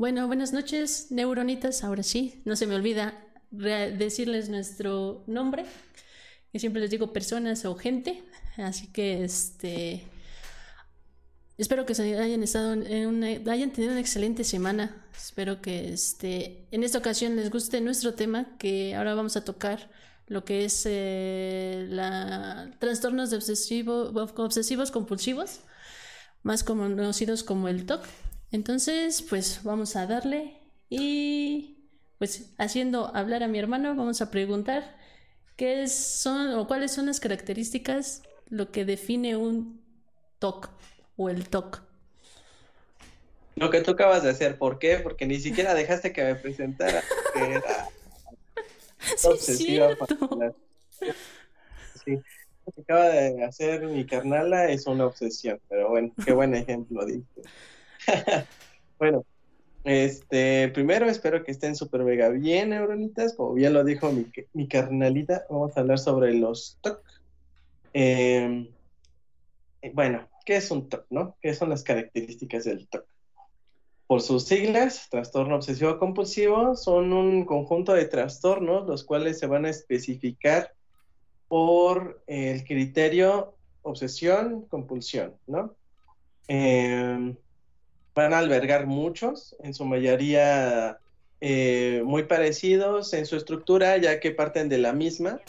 [0.00, 1.84] Bueno, buenas noches, neuronitas.
[1.84, 5.66] Ahora sí, no se me olvida decirles nuestro nombre.
[6.54, 8.24] Yo siempre les digo personas o gente.
[8.56, 10.02] Así que este.
[11.58, 15.06] Espero que se hayan estado en una, hayan tenido una excelente semana.
[15.14, 19.90] Espero que este, en esta ocasión les guste nuestro tema, que ahora vamos a tocar
[20.28, 25.60] lo que es eh, la trastornos de obsesivo, obsesivos compulsivos,
[26.42, 28.02] más conocidos como el TOC.
[28.52, 30.56] Entonces, pues vamos a darle
[30.88, 31.76] y
[32.18, 34.96] pues haciendo hablar a mi hermano, vamos a preguntar
[35.56, 39.80] qué son o cuáles son las características, lo que define un
[40.38, 40.70] TOC
[41.16, 41.82] o el TOC.
[43.56, 44.98] Lo que tú acabas de hacer, ¿por qué?
[44.98, 47.02] Porque ni siquiera dejaste que me presentara.
[47.34, 47.88] Que era
[49.16, 49.78] sí.
[52.04, 52.14] Sí,
[52.66, 57.04] lo que acaba de hacer mi carnala es una obsesión, pero bueno, qué buen ejemplo
[57.04, 57.42] diste.
[58.98, 59.24] bueno,
[59.84, 63.34] este, primero espero que estén súper mega bien, neuronitas.
[63.34, 64.12] Como bien lo dijo
[64.52, 67.02] mi, carnalita, vamos a hablar sobre los TOC.
[67.92, 68.68] Em,
[69.82, 71.36] eh, bueno, ¿qué es un TOC, no?
[71.40, 73.06] ¿Qué son las características del TOC?
[74.06, 79.64] Por sus siglas, trastorno obsesivo compulsivo, son un conjunto de trastornos los cuales se van
[79.64, 80.74] a especificar
[81.48, 85.74] por el criterio obsesión, compulsión, ¿no?
[86.48, 87.34] Eh,
[88.20, 90.98] van a albergar muchos, en su mayoría
[91.40, 95.40] eh, muy parecidos en su estructura, ya que parten de la misma,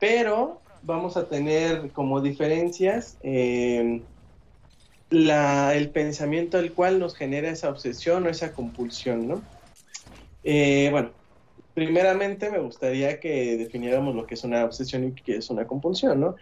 [0.00, 4.00] pero vamos a tener como diferencias eh,
[5.10, 9.42] el pensamiento al cual nos genera esa obsesión o esa compulsión, ¿no?
[10.44, 11.10] Eh, bueno,
[11.74, 16.20] primeramente me gustaría que definiéramos lo que es una obsesión y qué es una compulsión,
[16.20, 16.36] ¿no?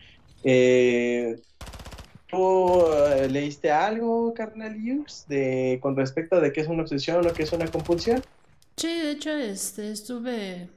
[2.33, 4.75] ¿Tú eh, leíste algo, carnal
[5.29, 8.23] de, con respecto de qué es una obsesión o qué es una compulsión?
[8.79, 10.71] Sí, de hecho, este, estuve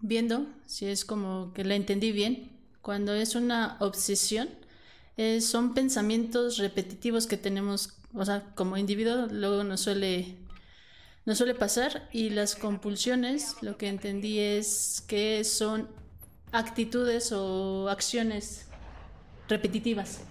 [0.00, 2.50] viendo si es como que la entendí bien.
[2.80, 4.48] Cuando es una obsesión,
[5.16, 10.34] eh, son pensamientos repetitivos que tenemos, o sea, como individuo, luego nos suele,
[11.26, 12.08] nos suele pasar.
[12.10, 15.86] Y las compulsiones, lo que entendí es que son
[16.50, 18.66] actitudes o acciones
[19.48, 20.22] repetitivas.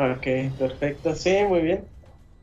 [0.00, 0.26] Ok,
[0.58, 1.14] perfecto.
[1.14, 1.86] Sí, muy bien.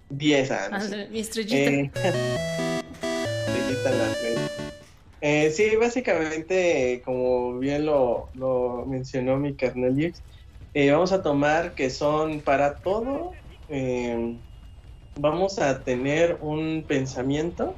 [0.09, 0.91] 10 años.
[1.09, 1.55] mi estrellita.
[1.55, 1.91] Eh,
[5.21, 8.29] eh, sí, básicamente, como bien lo,
[8.85, 9.95] mencionó mi carnal
[10.75, 13.33] eh, vamos a tomar que son para todo.
[13.69, 14.39] Em,
[15.19, 17.75] vamos a tener un pensamiento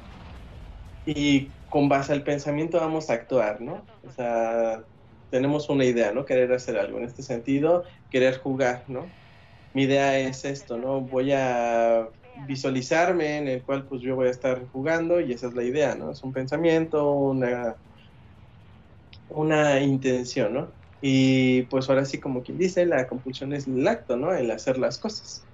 [1.06, 3.88] y con base al pensamiento vamos a actuar, ¿no?
[4.02, 4.84] O sea,
[5.30, 6.26] tenemos una idea, ¿no?
[6.26, 6.98] Querer hacer algo.
[6.98, 9.10] En este sentido, querer jugar, ¿no?
[9.72, 11.00] Mi idea es esto, ¿no?
[11.00, 15.54] Voy a visualizarme en el cual pues yo voy a estar jugando y esa es
[15.54, 16.10] la idea, ¿no?
[16.12, 17.76] Es un pensamiento, una,
[19.28, 20.76] una intención, ¿no?
[21.00, 24.34] Y pues ahora sí, como quien dice, la compulsión es el acto, ¿no?
[24.34, 25.48] El hacer las cosas.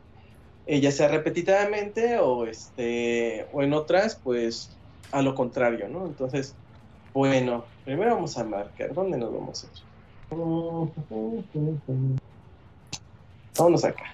[0.67, 4.81] Eh, ya sea repetitivamente o, este, o en otras, pues
[5.13, 6.07] a lo contrario, ¿no?
[6.07, 6.59] Entonces,
[7.15, 9.75] bueno, primero vamos a marcar, ¿dónde nos vamos a ir?
[13.59, 14.05] Vámonos acá.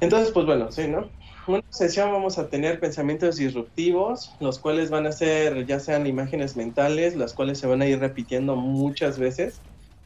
[0.00, 1.08] Entonces, pues bueno, sí, ¿no?
[1.46, 6.56] Una sesión vamos a tener pensamientos disruptivos, los cuales van a ser ya sean imágenes
[6.56, 9.60] mentales, las cuales se van a ir repitiendo muchas veces.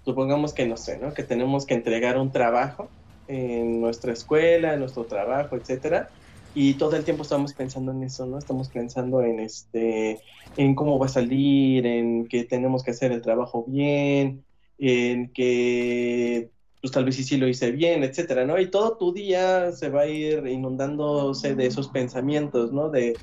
[0.04, 1.14] Supongamos que no sé, ¿no?
[1.14, 2.88] Que tenemos que entregar un trabajo
[3.26, 6.10] en nuestra escuela, en nuestro trabajo, etcétera,
[6.54, 8.38] y todo el tiempo estamos pensando en eso, ¿no?
[8.38, 10.20] Estamos pensando en este,
[10.56, 14.44] en cómo va a salir, en que tenemos que hacer el trabajo bien,
[14.78, 16.50] en que
[16.80, 18.58] pues tal vez sí, sí lo hice bien, etcétera, ¿no?
[18.58, 22.90] Y todo tu día se va a ir inundándose de esos pensamientos, ¿no?
[22.90, 23.20] De,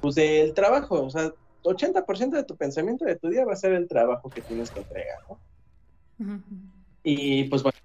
[0.00, 3.72] pues del trabajo, o sea, 80% de tu pensamiento de tu día va a ser
[3.72, 5.40] el trabajo que tienes que entregar, ¿no?
[7.02, 7.78] Y pues bueno,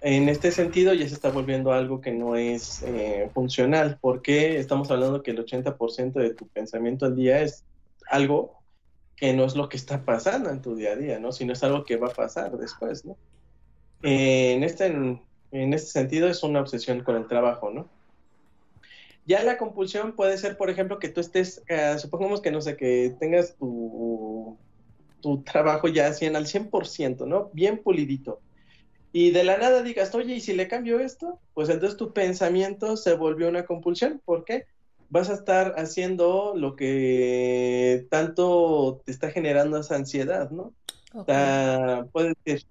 [0.00, 4.90] en este sentido ya se está volviendo algo que no es eh, funcional, porque estamos
[4.90, 7.66] hablando que el 80% de tu pensamiento al día es
[8.10, 8.62] algo
[9.16, 11.32] que no es lo que está pasando en tu día a día, ¿no?
[11.32, 13.18] Sino es algo que va a pasar después, ¿no?
[14.06, 17.88] Eh, en, este, en, este sentido es una obsesión con el trabajo, ¿no?
[19.26, 22.76] Ya la compulsión puede ser, por ejemplo, que tú estés, eh, supongamos que no sé,
[22.76, 24.56] que tengas tu,
[25.20, 27.50] tu trabajo ya al 100%, ¿no?
[27.52, 28.40] Bien pulidito.
[29.12, 31.40] Y de la nada digas, oye, ¿y si le cambio esto?
[31.54, 34.22] Pues entonces tu pensamiento se volvió una compulsión.
[34.24, 34.66] ¿Por qué?
[35.08, 40.72] Vas a estar haciendo lo que tanto te está generando esa ansiedad, ¿no?
[41.14, 42.66] O sea, puedes decir,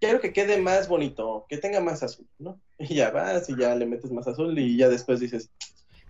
[0.00, 2.60] quiero que quede más bonito, que tenga más azul, ¿no?
[2.78, 5.50] Y ya vas y ya le metes más azul y ya después dices,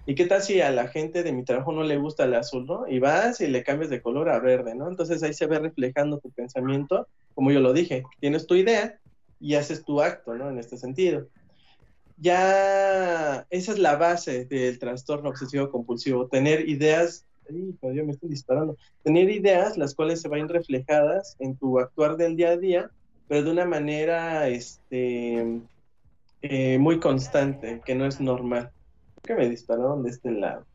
[0.09, 2.65] ¿Y qué tal si a la gente de mi trabajo no le gusta el azul,
[2.65, 2.87] ¿no?
[2.87, 4.89] Y vas y le cambias de color a verde, ¿no?
[4.89, 9.01] Entonces ahí se ve reflejando tu pensamiento, como yo lo dije, tienes tu idea
[9.41, 10.49] y haces tu acto, ¿no?
[10.49, 11.27] En este sentido.
[12.19, 18.77] Ya esa es la base del trastorno obsesivo compulsivo, tener ideas, ay, me estoy disparando,
[19.03, 22.91] tener ideas las cuales se vayan reflejadas en tu actuar del día a día,
[23.29, 25.63] pero de una manera, este,
[26.43, 28.73] eh, muy constante, que no es normal
[29.27, 30.67] que me dispararon de este lado.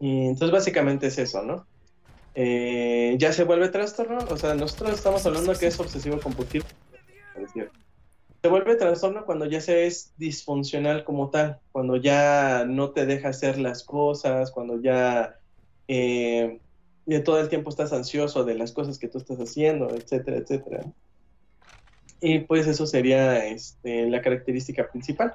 [0.00, 1.66] Y entonces básicamente es eso, ¿no?
[2.34, 6.66] Eh, ya se vuelve trastorno, o sea, nosotros estamos hablando que es obsesivo compulsivo.
[8.42, 13.30] Se vuelve trastorno cuando ya se es disfuncional como tal, cuando ya no te deja
[13.30, 15.34] hacer las cosas, cuando ya
[15.88, 16.60] eh,
[17.24, 20.84] todo el tiempo estás ansioso de las cosas que tú estás haciendo, etcétera, etcétera.
[22.20, 25.34] Y pues eso sería este, la característica principal.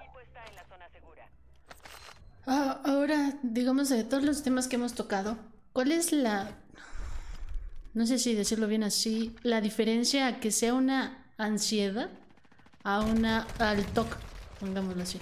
[2.45, 5.37] Ah, ahora, digamos, de todos los temas que hemos tocado,
[5.73, 6.57] ¿cuál es la,
[7.93, 12.09] no sé si decirlo bien así, la diferencia a que sea una ansiedad
[12.83, 14.17] a una, al TOC,
[14.59, 15.19] pongámoslo así?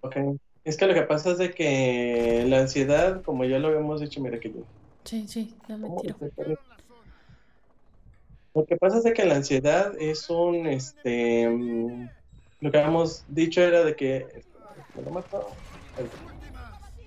[0.00, 0.16] Ok,
[0.64, 4.20] es que lo que pasa es de que la ansiedad, como ya lo habíamos dicho,
[4.20, 4.60] mira que yo.
[5.04, 6.16] Sí, sí, ya me tiro.
[8.54, 12.08] Lo que pasa es que la ansiedad es un, este, mm,
[12.60, 14.44] lo que habíamos dicho era de que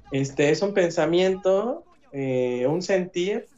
[0.09, 3.49] este es un pensamiento, eh, un sentir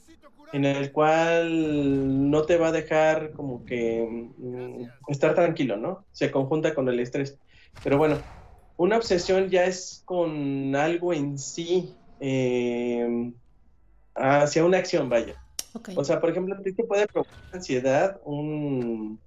[0.52, 4.06] en el cual no te va a dejar como que
[4.38, 6.08] mm, estar tranquilo, ¿no?
[6.12, 7.40] Se conjunta con el estrés.
[7.84, 8.26] Pero bueno,
[8.78, 13.34] una obsesión ya es con algo en sí, eh,
[14.16, 15.36] hacia una acción, vaya.
[15.96, 19.20] O sea, por ejemplo, te puede provocar ansiedad, un,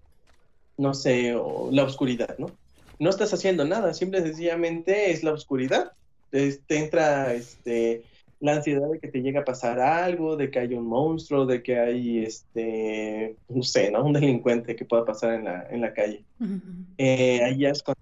[0.77, 2.57] no sé, o la oscuridad, ¿no?
[3.03, 5.91] no estás haciendo nada, simple y sencillamente es la oscuridad.
[6.31, 8.05] Te, entra este,
[8.39, 11.65] la ansiedad de que te llega a pasar algo, de que hay un monstruo, de
[11.65, 14.05] que hay, este, no sé, ¿no?
[14.05, 16.25] un delincuente que pueda pasar en la, en la calle.
[16.97, 17.97] Eh, ahí ya es con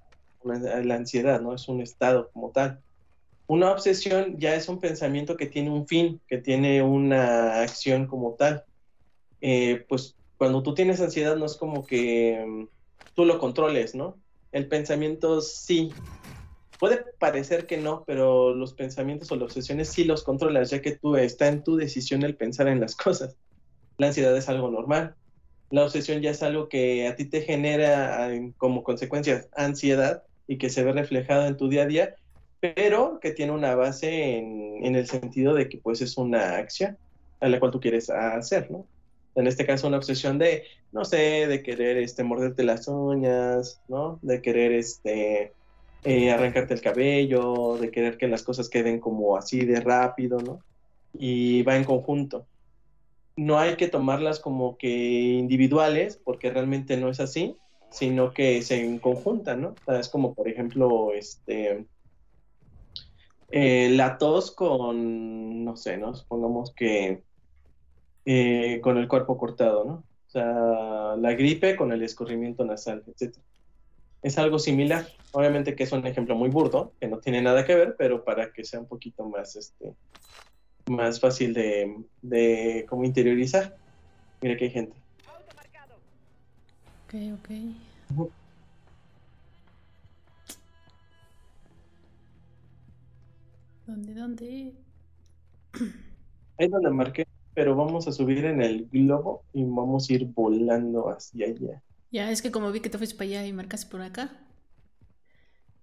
[0.44, 1.54] la ansiedad, ¿no?
[1.54, 2.82] Es un estado como tal.
[3.50, 8.36] Una obsesión ya es un pensamiento que tiene un fin, que tiene una acción como
[8.36, 8.64] tal.
[9.40, 12.68] Eh, pues cuando tú tienes ansiedad no es como que mm,
[13.14, 14.22] tú lo controles, ¿no?
[14.52, 15.98] el pensamiento sí.
[16.78, 20.96] Puede parecer que no, pero los pensamientos o las obsesiones sí los controlas, ya que
[20.96, 23.36] tú está en tu decisión el pensar en las cosas.
[23.98, 25.16] La ansiedad es algo normal.
[25.70, 30.70] La obsesión ya es algo que a ti te genera como consecuencia ansiedad y que
[30.70, 32.16] se ve reflejado en tu día a día,
[32.60, 36.96] pero que tiene una base en, en el sentido de que pues es una acción
[37.40, 38.86] a la cual tú quieres hacer, ¿no?
[39.34, 44.18] en este caso una obsesión de, no sé, de querer este, morderte las uñas, ¿no?
[44.22, 45.52] De querer este,
[46.04, 50.60] eh, arrancarte el cabello, de querer que las cosas queden como así de rápido, ¿no?
[51.14, 52.46] Y va en conjunto.
[53.36, 57.56] No hay que tomarlas como que individuales, porque realmente no es así,
[57.90, 59.74] sino que se conjuntan, ¿no?
[59.98, 61.86] es como, por ejemplo, este,
[63.50, 66.14] eh, la tos con, no sé, ¿no?
[66.14, 67.22] Supongamos que
[68.24, 70.04] eh, con el cuerpo cortado, ¿no?
[70.28, 73.36] O sea, la gripe con el escurrimiento nasal, etc.
[74.22, 75.08] Es algo similar.
[75.32, 78.52] Obviamente que es un ejemplo muy burdo, que no tiene nada que ver, pero para
[78.52, 79.94] que sea un poquito más, este,
[80.86, 83.76] más fácil de, de como interiorizar.
[84.40, 84.96] Mira que hay gente.
[87.06, 88.30] Ok, ok.
[93.90, 94.72] ¿Dónde, dónde?
[96.58, 101.08] Ahí donde marqué pero vamos a subir en el globo y vamos a ir volando
[101.08, 101.82] hacia allá.
[102.12, 104.30] Ya, es que como vi que te fuiste para allá y marcas por acá.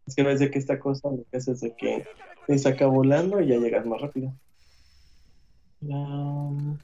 [0.06, 2.06] Es que no es de que esta cosa lo que hace es de que
[2.48, 4.34] te saca volando y ya llegas más rápido.
[5.82, 6.78] Bueno,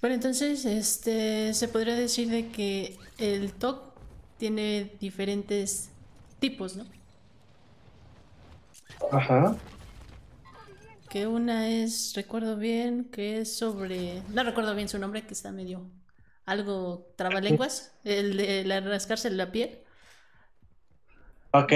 [0.00, 3.92] entonces, este, se podría decir de que el TOC
[4.38, 5.90] tiene diferentes
[6.40, 6.84] tipos, ¿no?
[9.12, 9.56] Ajá
[11.08, 15.50] que una es, recuerdo bien, que es sobre, no recuerdo bien su nombre, que está
[15.52, 15.90] medio
[16.44, 19.80] algo trabalenguas, el de la rascarse la piel.
[21.52, 21.72] Ok,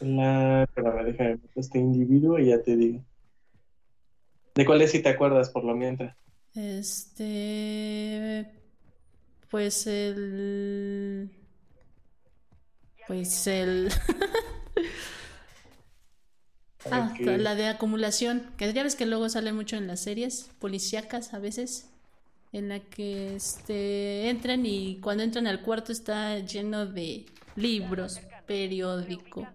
[0.00, 3.04] la, espérame, déjame este individuo y ya te digo.
[4.54, 6.16] ¿De cuál es si te acuerdas por lo mientras?
[6.54, 8.50] Este,
[9.50, 11.30] pues el,
[13.06, 13.88] pues el...
[16.90, 21.34] Ah, la de acumulación, que ya ves que luego sale mucho en las series policíacas
[21.34, 21.90] a veces,
[22.52, 27.26] en la que este, entran y cuando entran al cuarto está lleno de
[27.56, 29.46] libros, periódico,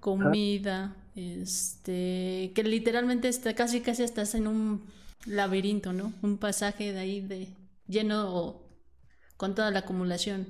[0.00, 4.86] comida, este, que literalmente está casi casi estás en un
[5.24, 6.12] laberinto, ¿no?
[6.22, 7.48] Un pasaje de ahí de
[7.88, 8.62] lleno
[9.36, 10.46] con toda la acumulación.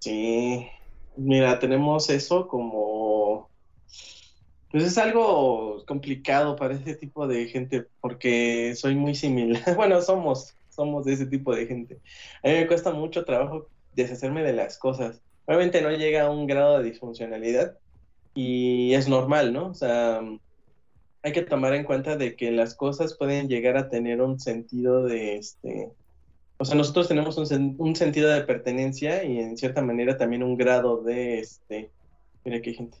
[0.00, 0.68] Sí,
[1.18, 3.48] mira, tenemos eso como
[4.70, 9.62] pues es algo complicado para ese tipo de gente porque soy muy similar.
[9.76, 11.98] Bueno, somos, somos de ese tipo de gente.
[12.42, 15.20] A mí me cuesta mucho trabajo deshacerme de las cosas.
[15.46, 17.78] Obviamente no llega a un grado de disfuncionalidad
[18.34, 19.68] y es normal, ¿no?
[19.68, 20.20] O sea,
[21.22, 25.02] hay que tomar en cuenta de que las cosas pueden llegar a tener un sentido
[25.04, 25.90] de este
[26.60, 30.56] o sea, nosotros tenemos un, un sentido de pertenencia y en cierta manera también un
[30.56, 31.90] grado de este
[32.44, 32.98] mira qué gente.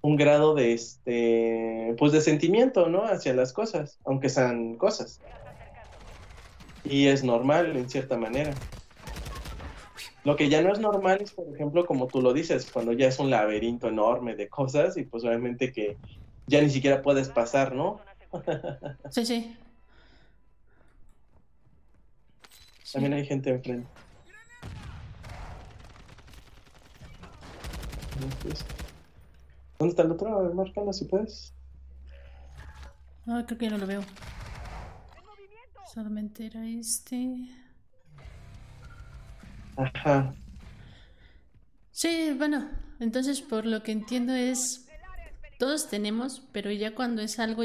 [0.00, 5.20] Un grado de este pues de sentimiento no hacia las cosas aunque sean cosas.
[6.82, 8.54] Y es normal en cierta manera.
[10.24, 13.08] Lo que ya no es normal es por ejemplo como tú lo dices cuando ya
[13.08, 15.98] es un laberinto enorme de cosas y pues obviamente que
[16.46, 18.00] ya ni siquiera puedes pasar no
[19.10, 19.56] sí sí
[22.92, 23.88] también hay gente enfrente
[29.78, 30.54] ¿Dónde está el otro?
[30.54, 31.52] Márcalo si puedes.
[33.26, 34.02] Ah, creo que no lo veo.
[35.92, 37.48] Solamente era este.
[39.76, 40.34] Ajá.
[41.90, 44.82] Sí, bueno, entonces por lo que entiendo es.
[45.58, 47.62] Todos tenemos, pero ya cuando es algo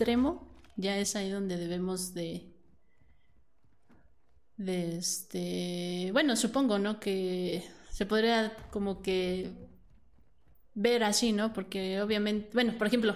[0.00, 2.46] extremo, ya es ahí donde debemos de.
[4.66, 6.08] Este.
[6.12, 6.98] Bueno, supongo, ¿no?
[7.00, 9.52] Que se podría como que
[10.74, 11.52] ver así, ¿no?
[11.52, 13.14] Porque obviamente, bueno, por ejemplo,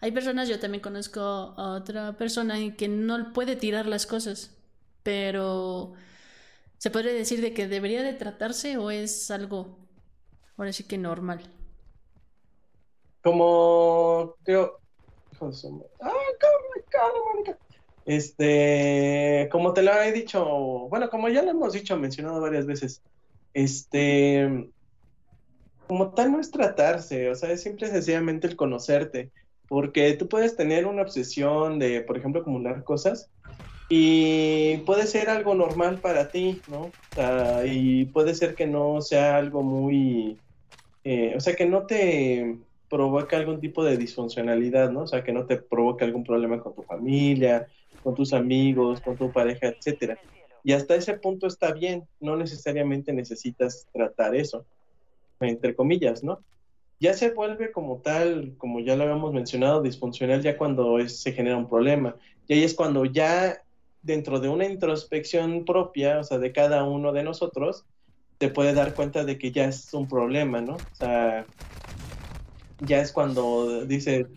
[0.00, 4.54] hay personas, yo también conozco a otra persona que no puede tirar las cosas,
[5.02, 5.94] pero
[6.76, 9.78] se podría decir de que debería de tratarse o es algo,
[10.58, 11.40] ahora sí que normal.
[13.22, 14.36] Como,
[16.00, 16.12] ¡Ah,
[18.04, 20.44] Este, como te lo he dicho,
[20.88, 23.02] bueno, como ya lo hemos dicho, mencionado varias veces,
[23.52, 24.70] este,
[25.86, 29.32] como tal no es tratarse, o sea, es simple y sencillamente el conocerte,
[29.68, 33.30] porque tú puedes tener una obsesión de, por ejemplo, acumular cosas
[33.88, 36.80] y puede ser algo normal para ti, ¿no?
[36.86, 40.42] O sea, y puede ser que no sea algo muy,
[41.04, 45.02] eh, o sea, que no te provoque algún tipo de disfuncionalidad, ¿no?
[45.02, 47.66] O sea, que no te provoque algún problema con tu familia,
[48.02, 50.18] con tus amigos, con tu pareja, etcétera.
[50.62, 54.66] Y hasta ese punto está bien, no necesariamente necesitas tratar eso
[55.40, 56.42] entre comillas, ¿no?
[56.98, 61.56] Ya se vuelve como tal, como ya lo habíamos mencionado, disfuncional ya cuando se genera
[61.56, 62.16] un problema.
[62.48, 63.62] Y ahí es cuando ya
[64.00, 67.84] dentro de una introspección propia, o sea, de cada uno de nosotros,
[68.38, 70.76] te puede dar cuenta de que ya es un problema, ¿no?
[70.76, 71.46] O sea,
[72.78, 74.28] ya es cuando dice,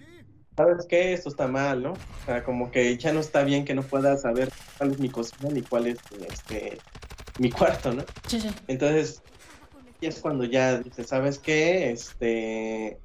[0.57, 1.13] ¿sabes qué?
[1.13, 1.93] Esto está mal, ¿no?
[1.95, 5.11] O sea, como que ya no está bien que no pueda saber cuál es mi
[5.11, 6.83] cocina ni cuál es este,
[7.37, 8.09] mi cuarto, ¿no?
[8.27, 8.49] Sí, sí.
[8.67, 9.25] Entonces,
[10.01, 11.91] es cuando ya dices, ¿sabes qué?
[11.91, 13.01] Este,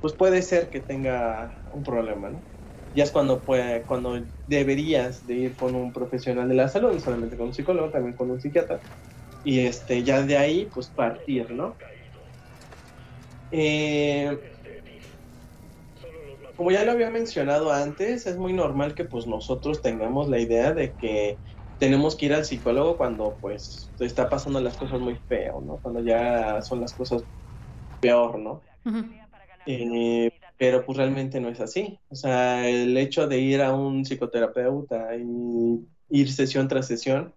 [0.00, 2.46] pues puede ser que tenga un problema, ¿no?
[2.92, 7.00] Ya es cuando, puede, cuando deberías de ir con un profesional de la salud, no
[7.00, 8.82] solamente con un psicólogo, también con un psiquiatra.
[9.42, 11.80] Y este, ya de ahí, pues partir, ¿no?
[13.50, 14.38] Eh,
[16.54, 20.72] como ya lo había mencionado antes, es muy normal que pues nosotros tengamos la idea
[20.72, 21.40] de que
[21.78, 25.78] tenemos que ir al psicólogo cuando pues está pasando las cosas muy feo, ¿no?
[25.80, 27.24] Cuando ya son las cosas
[28.00, 28.66] peor, ¿no?
[29.66, 32.00] Eh, pero pues realmente no es así.
[32.08, 37.34] O sea, el hecho de ir a un psicoterapeuta y ir sesión tras sesión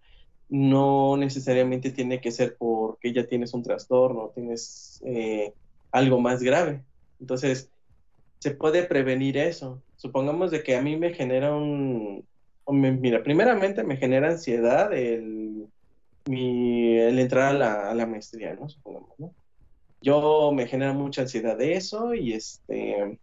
[0.50, 5.54] no necesariamente tiene que ser porque ya tienes un trastorno, tienes eh,
[5.92, 6.84] algo más grave.
[7.20, 7.70] Entonces,
[8.40, 9.82] se puede prevenir eso.
[9.98, 12.26] Supongamos de que a mí me genera un,
[12.68, 15.68] mira, primeramente me genera ansiedad el,
[16.28, 18.70] el entrar a la, maestría, ¿no?
[18.70, 19.34] Supongamos, ¿no?
[20.02, 23.20] Yo me genera mucha ansiedad de eso y este...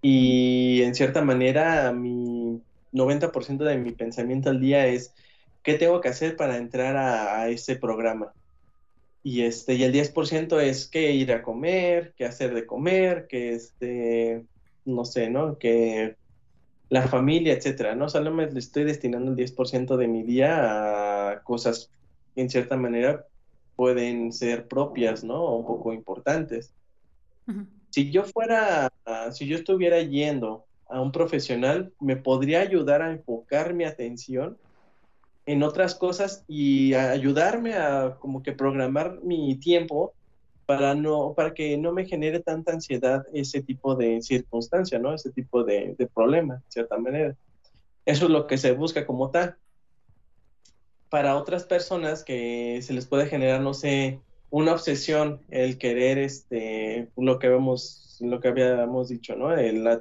[0.00, 2.60] Y en cierta manera mi
[2.92, 5.14] 90% de mi pensamiento al día es
[5.62, 8.32] qué tengo que hacer para entrar a, ese programa.
[9.26, 13.54] Y este, y el 10% es qué ir a comer, qué hacer de comer, que
[13.54, 14.44] este,
[14.84, 15.58] no sé, ¿no?
[15.58, 16.16] Que
[16.90, 18.10] la familia, etcétera, ¿no?
[18.10, 21.90] Solo me estoy destinando el 10% de mi día a cosas
[22.34, 23.26] que en cierta manera
[23.76, 25.42] pueden ser propias, ¿no?
[25.42, 26.74] O un poco importantes.
[27.88, 28.92] Si yo fuera,
[29.32, 34.58] si yo estuviera yendo a un profesional, me podría ayudar a enfocar mi atención
[35.46, 40.14] en otras cosas y ayudarme a como que programar mi tiempo
[40.66, 45.12] para no para que no me genere tanta ansiedad ese tipo de circunstancia, ¿no?
[45.14, 47.36] Ese tipo de, de problema, de cierta manera.
[48.06, 49.56] Eso es lo que se busca como tal.
[51.10, 54.20] Para otras personas que se les puede generar, no sé,
[54.50, 59.52] una obsesión, el querer, este, lo que vemos, lo que habíamos dicho, ¿no?
[59.52, 60.00] El, la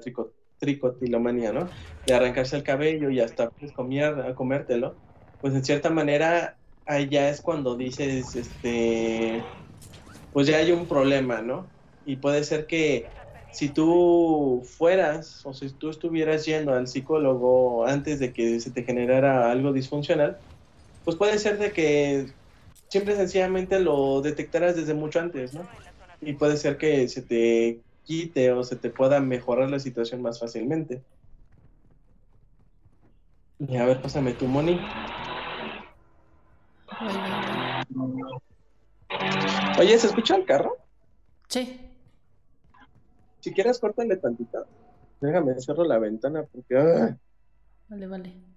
[0.59, 1.69] tricotilomanía, ¿no?
[2.05, 4.97] De arrancarse el cabello y hasta pues, comer, comértelo
[5.43, 9.43] pues en cierta manera ahí ya es cuando dices, este,
[10.31, 11.67] pues ya hay un problema, ¿no?
[12.05, 13.09] Y puede ser que
[13.51, 18.83] si tú fueras o si tú estuvieras yendo al psicólogo antes de que se te
[18.83, 20.37] generara algo disfuncional,
[21.03, 22.27] pues puede ser de que
[22.87, 25.67] siempre sencillamente lo detectaras desde mucho antes, ¿no?
[26.21, 30.39] Y puede ser que se te quite o se te pueda mejorar la situación más
[30.39, 31.01] fácilmente.
[33.59, 34.77] Y a ver, pásame tu money.
[39.79, 40.77] Oye, ¿se escucha el carro?
[41.47, 41.79] Sí.
[43.39, 44.65] Si quieres, córtale tantito.
[45.19, 46.77] Déjame cerrar la ventana porque.
[46.77, 47.17] Ah.
[47.89, 48.52] Vale, vale.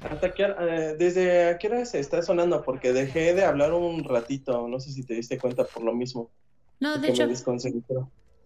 [0.00, 2.62] Eh, ¿Desde a qué hora se está sonando?
[2.62, 6.30] Porque dejé de hablar un ratito, no sé si te diste cuenta por lo mismo.
[6.80, 7.26] No, de hecho.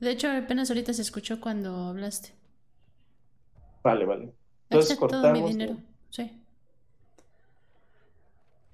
[0.00, 2.30] De hecho, apenas ahorita se escuchó cuando hablaste.
[3.82, 4.32] Vale, vale.
[4.71, 5.32] Entonces cortamos.
[5.32, 5.76] mi dinero.
[6.11, 6.38] Sí.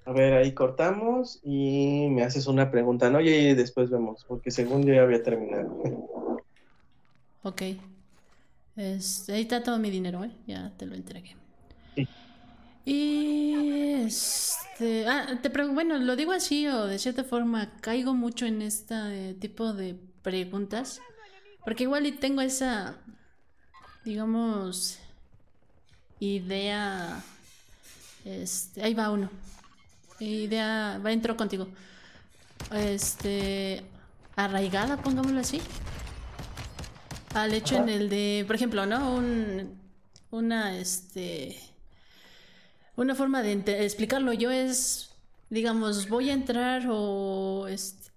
[0.05, 3.19] A ver, ahí cortamos y me haces una pregunta, ¿no?
[3.19, 5.83] Y después vemos, porque según yo ya había terminado.
[7.43, 7.61] Ok.
[8.75, 8.97] Ahí
[9.41, 10.31] está todo mi dinero, ¿eh?
[10.47, 11.35] Ya te lo entregué.
[11.95, 12.07] Sí.
[12.91, 13.53] Y
[14.07, 18.63] este, ah, te pregunto, bueno, lo digo así o de cierta forma caigo mucho en
[18.63, 20.99] este tipo de preguntas,
[21.63, 22.97] porque igual y tengo esa,
[24.03, 24.97] digamos,
[26.19, 27.23] idea,
[28.25, 29.29] este, ahí va uno,
[30.19, 31.67] idea, va entro contigo,
[32.73, 33.83] este,
[34.35, 35.61] arraigada, pongámoslo así,
[37.35, 39.13] al hecho en el de, por ejemplo, ¿no?
[39.13, 39.79] Un,
[40.31, 41.69] una, este
[42.99, 43.53] una forma de
[43.85, 45.15] explicarlo yo es,
[45.49, 47.65] digamos, voy a entrar o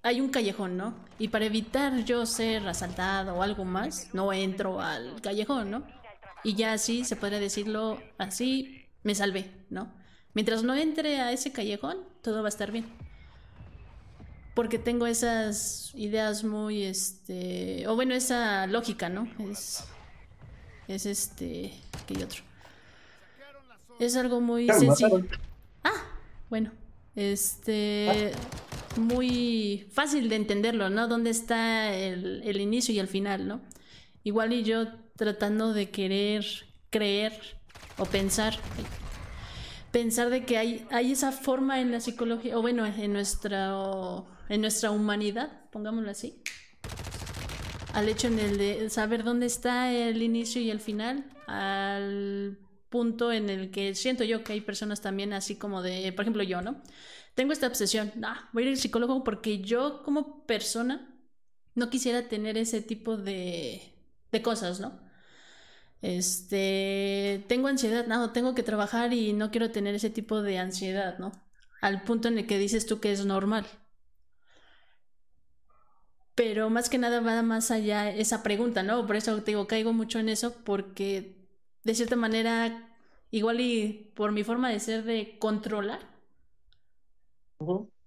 [0.02, 0.94] hay un callejón, ¿no?
[1.20, 5.86] Y para evitar yo ser asaltado o algo más, no entro al callejón, ¿no?
[6.42, 9.92] Y ya así, se podría decirlo así, me salvé, ¿no?
[10.34, 12.86] Mientras no entre a ese callejón, todo va a estar bien.
[14.54, 19.28] Porque tengo esas ideas muy, este, o bueno, esa lógica, ¿no?
[19.48, 19.84] Es,
[20.88, 21.72] es este,
[22.08, 22.51] que hay otro.
[24.04, 25.24] Es algo muy sencillo.
[25.84, 26.02] Ah,
[26.50, 26.72] bueno.
[27.14, 28.32] Este.
[28.96, 31.08] Muy fácil de entenderlo, ¿no?
[31.08, 33.60] ¿Dónde está el, el inicio y el final, ¿no?
[34.24, 34.86] Igual y yo
[35.16, 36.44] tratando de querer
[36.90, 37.32] creer
[37.98, 38.58] o pensar
[39.92, 43.72] pensar de que hay, hay esa forma en la psicología, o bueno, en nuestra,
[44.48, 46.42] en nuestra humanidad, pongámoslo así,
[47.92, 52.58] al hecho en el de saber dónde está el inicio y el final, al
[52.92, 56.44] punto en el que siento yo que hay personas también así como de, por ejemplo,
[56.44, 56.80] yo, ¿no?
[57.34, 61.12] Tengo esta obsesión, ah, voy a ir al psicólogo porque yo como persona
[61.74, 63.94] no quisiera tener ese tipo de,
[64.32, 65.00] de cosas, ¿no?
[66.02, 71.18] Este, tengo ansiedad, no, tengo que trabajar y no quiero tener ese tipo de ansiedad,
[71.18, 71.32] ¿no?
[71.80, 73.66] Al punto en el que dices tú que es normal.
[76.34, 79.06] Pero más que nada va más allá esa pregunta, ¿no?
[79.06, 81.41] Por eso te digo, caigo mucho en eso porque
[81.84, 82.96] de cierta manera,
[83.30, 86.00] igual y por mi forma de ser de controlar,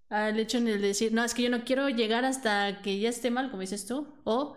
[0.10, 3.10] al hecho en el decir, no, es que yo no quiero llegar hasta que ya
[3.10, 4.56] esté mal, como dices tú, o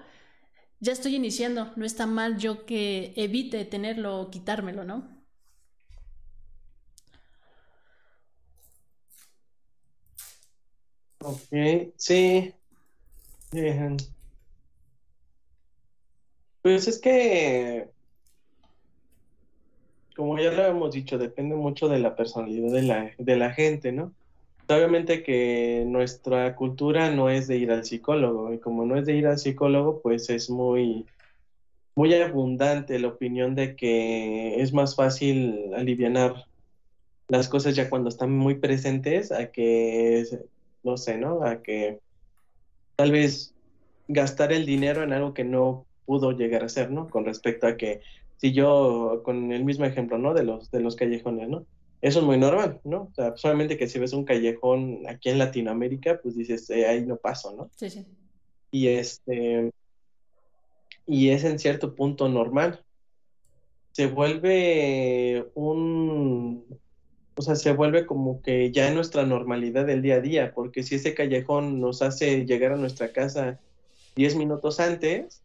[0.80, 5.18] ya estoy iniciando, no está mal yo que evite tenerlo o quitármelo, ¿no?
[11.20, 12.52] Ok, sí.
[13.52, 13.96] Bien.
[16.62, 17.90] Pues es que
[20.18, 23.92] como ya lo hemos dicho, depende mucho de la personalidad de la, de la gente,
[23.92, 24.12] ¿no?
[24.66, 29.14] Obviamente que nuestra cultura no es de ir al psicólogo, y como no es de
[29.14, 31.06] ir al psicólogo, pues es muy,
[31.94, 36.46] muy abundante la opinión de que es más fácil aliviar
[37.28, 40.26] las cosas ya cuando están muy presentes a que,
[40.82, 41.44] no sé, ¿no?
[41.44, 42.00] A que
[42.96, 43.54] tal vez
[44.08, 47.06] gastar el dinero en algo que no pudo llegar a ser, ¿no?
[47.06, 48.00] Con respecto a que
[48.38, 50.34] si yo, con el mismo ejemplo, ¿no?
[50.34, 51.66] De los, de los callejones, ¿no?
[52.00, 53.08] eso es muy normal, ¿no?
[53.10, 57.04] O sea, solamente que si ves un callejón aquí en Latinoamérica, pues dices, eh, ahí
[57.04, 57.70] no paso, ¿no?
[57.76, 58.06] Sí, sí.
[58.70, 59.72] Y este,
[61.06, 62.84] y es en cierto punto normal.
[63.92, 66.64] Se vuelve un,
[67.34, 70.96] o sea, se vuelve como que ya nuestra normalidad del día a día, porque si
[70.96, 73.58] ese callejón nos hace llegar a nuestra casa
[74.14, 75.42] 10 minutos antes,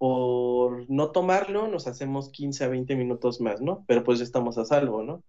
[0.00, 3.84] por no tomarlo nos hacemos 15 a 20 minutos más, ¿no?
[3.86, 5.22] Pero pues ya estamos a salvo, ¿no?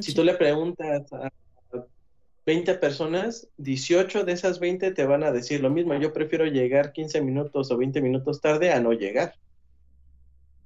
[0.00, 1.30] si tú le preguntas a
[2.46, 6.92] 20 personas, 18 de esas 20 te van a decir lo mismo, yo prefiero llegar
[6.92, 9.34] 15 minutos o 20 minutos tarde a no llegar.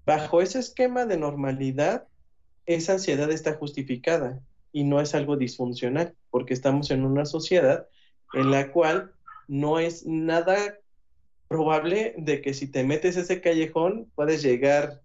[0.06, 2.06] Bajo ese esquema de normalidad,
[2.64, 7.88] esa ansiedad está justificada y no es algo disfuncional, porque estamos en una sociedad
[8.34, 9.10] en la cual
[9.48, 10.78] no es nada
[11.48, 15.00] probable de que si te metes ese callejón puedes llegar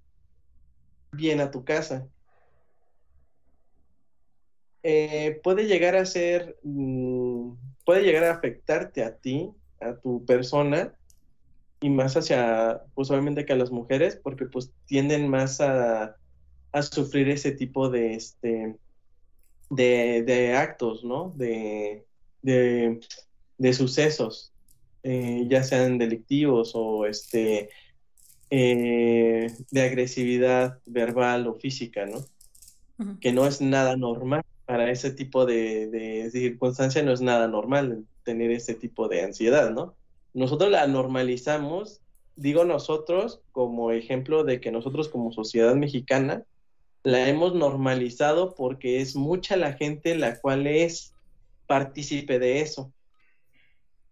[1.12, 2.08] bien a tu casa.
[4.84, 7.54] Eh, puede llegar a ser, mm,
[7.86, 10.94] puede llegar a afectarte a ti, a tu persona,
[11.80, 16.18] y más hacia, pues obviamente que a las mujeres, porque pues tienden más a
[16.74, 18.76] a sufrir ese tipo de, este,
[19.70, 21.32] de, actos, ¿no?
[21.38, 22.06] De,
[22.42, 24.53] de, sucesos,
[25.04, 27.70] eh, ya sean delictivos o este,
[28.50, 32.26] eh, de agresividad verbal o física, ¿no?
[33.20, 38.06] Que no es nada normal para ese tipo de, de circunstancia, no es nada normal
[38.24, 39.96] tener ese tipo de ansiedad, ¿no?
[40.34, 42.02] Nosotros la normalizamos,
[42.36, 46.46] digo nosotros como ejemplo de que nosotros como sociedad mexicana
[47.04, 51.14] la hemos normalizado porque es mucha la gente la cual es
[51.68, 52.92] partícipe de eso.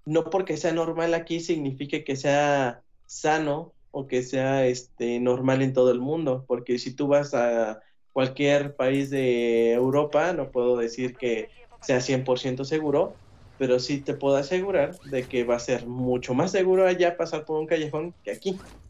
[0.06, 5.74] No porque sea normal aquí signifique que sea sano o que sea este normal en
[5.74, 11.18] todo el mundo, porque si tú vas a cualquier país de Europa, no puedo decir
[11.18, 13.20] que sea 100% seguro,
[13.58, 17.46] pero sí te puedo asegurar de que va a ser mucho más seguro allá pasar
[17.46, 18.62] por un callejón que aquí.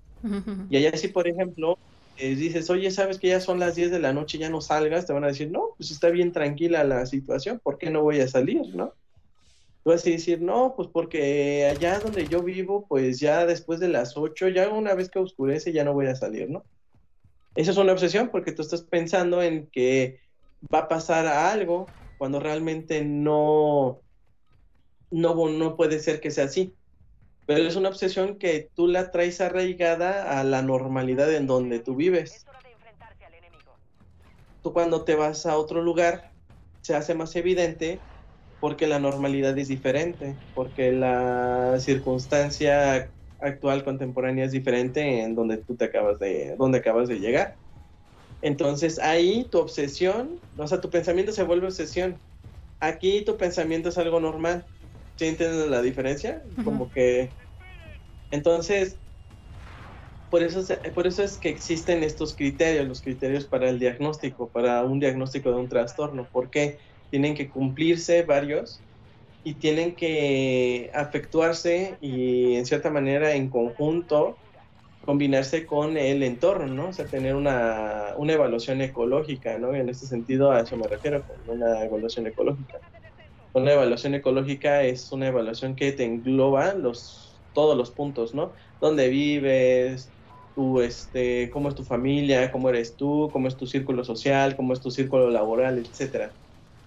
[0.70, 1.80] Y allá sí, por ejemplo,
[2.16, 5.06] eh, dices, oye, sabes que ya son las 10 de la noche, ya no salgas,
[5.06, 8.20] te van a decir, no, pues está bien tranquila la situación, ¿por qué no voy
[8.22, 8.96] a salir, no?
[9.84, 13.88] Tú vas a decir, no, pues porque allá donde yo vivo, pues ya después de
[13.90, 16.66] las 8, ya una vez que oscurece, ya no voy a salir, ¿no?
[17.56, 20.22] Esa es una obsesión porque tú estás pensando en que
[20.74, 24.04] va a pasar algo cuando realmente no,
[25.12, 26.76] no, no puede ser que sea así
[27.46, 31.96] pero es una obsesión que tú la traes arraigada a la normalidad en donde tú
[31.98, 32.48] vives.
[34.62, 36.32] Tú cuando te vas a otro lugar
[36.82, 38.06] se hace más evidente
[38.62, 45.76] porque la normalidad es diferente, porque la circunstancia actual contemporánea es diferente en donde tú
[45.76, 47.58] te acabas de donde acabas de llegar.
[48.40, 52.22] Entonces ahí tu obsesión, o sea, tu pensamiento se vuelve obsesión.
[52.80, 54.68] Aquí tu pensamiento es algo normal.
[55.18, 56.44] ¿Sí entiendes la diferencia?
[56.64, 57.34] Como que
[58.30, 59.00] entonces,
[60.30, 64.84] por eso, por eso es que existen estos criterios, los criterios para el diagnóstico, para
[64.84, 66.78] un diagnóstico de un trastorno, porque
[67.12, 68.88] tienen que cumplirse varios
[69.44, 74.42] y tienen que afectuarse y en cierta manera en conjunto
[75.02, 76.90] combinarse con el entorno, ¿no?
[76.90, 79.76] O sea, tener una, una evaluación ecológica, ¿no?
[79.76, 82.80] En este sentido a eso me refiero, con una evaluación ecológica.
[83.54, 88.54] Una evaluación ecológica es una evaluación que te engloba los todos los puntos, ¿no?
[88.80, 90.16] ¿Dónde vives?
[90.56, 94.74] Tú, este, cómo es tu familia, cómo eres tú, cómo es tu círculo social, cómo
[94.74, 96.38] es tu círculo laboral, etcétera.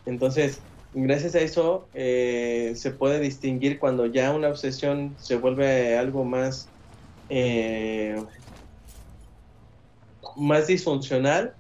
[0.06, 0.62] Entonces,
[0.92, 6.70] gracias a eso eh, se puede distinguir cuando ya una obsesión se vuelve algo más
[7.28, 8.16] eh,
[10.36, 11.54] más disfuncional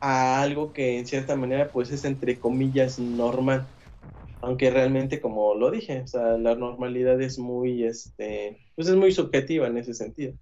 [0.00, 3.68] a algo que en cierta manera pues es entre comillas normal
[4.40, 9.12] aunque realmente como lo dije, o sea, la normalidad es muy, este, pues es muy
[9.12, 10.34] subjetiva en ese sentido.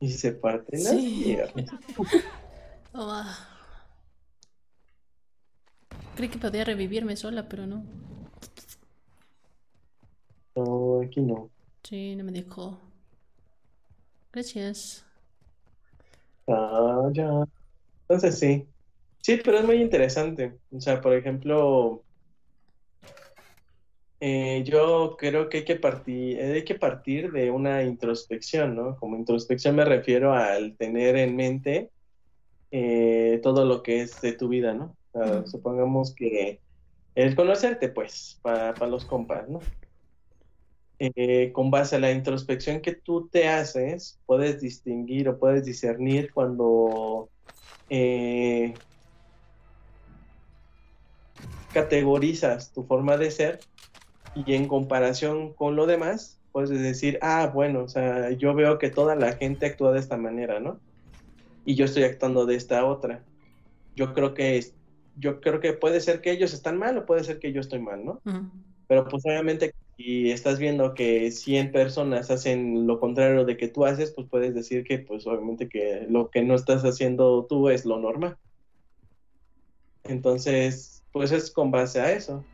[0.00, 1.36] Y se parte las sí.
[2.92, 3.24] oh,
[6.16, 7.84] Creí que podía revivirme sola, pero no.
[10.54, 11.50] No, aquí no.
[11.82, 12.80] Sí, no me dejó.
[14.32, 15.04] Gracias.
[16.48, 17.44] Ah, ya.
[18.08, 18.66] Entonces sí.
[19.20, 20.58] Sí, pero es muy interesante.
[20.70, 22.02] O sea, por ejemplo,
[24.20, 28.96] eh, yo creo que hay que partir, hay que partir de una introspección, ¿no?
[28.96, 31.90] Como introspección me refiero al tener en mente
[32.70, 34.95] eh, todo lo que es de tu vida, ¿no?
[35.46, 36.60] Supongamos que
[37.14, 39.60] el conocerte, pues, para los compas, ¿no?
[40.98, 46.32] eh, con base a la introspección que tú te haces, puedes distinguir o puedes discernir
[46.32, 47.30] cuando
[47.88, 48.78] eh,
[51.72, 53.64] categorizas tu forma de ser
[54.34, 58.90] y en comparación con lo demás, puedes decir, ah, bueno, o sea, yo veo que
[58.90, 60.80] toda la gente actúa de esta manera, ¿no?
[61.64, 63.24] Y yo estoy actuando de esta otra.
[63.94, 64.56] Yo creo que
[65.16, 67.80] yo creo que puede ser que ellos están mal o puede ser que yo estoy
[67.80, 68.22] mal, ¿no?
[68.86, 73.84] Pero pues obviamente si estás viendo que 100 personas hacen lo contrario de que tú
[73.84, 77.84] haces, pues puedes decir que pues obviamente que lo que no estás haciendo tú es
[77.86, 78.36] lo normal.
[80.04, 82.44] Entonces, pues es con base a eso.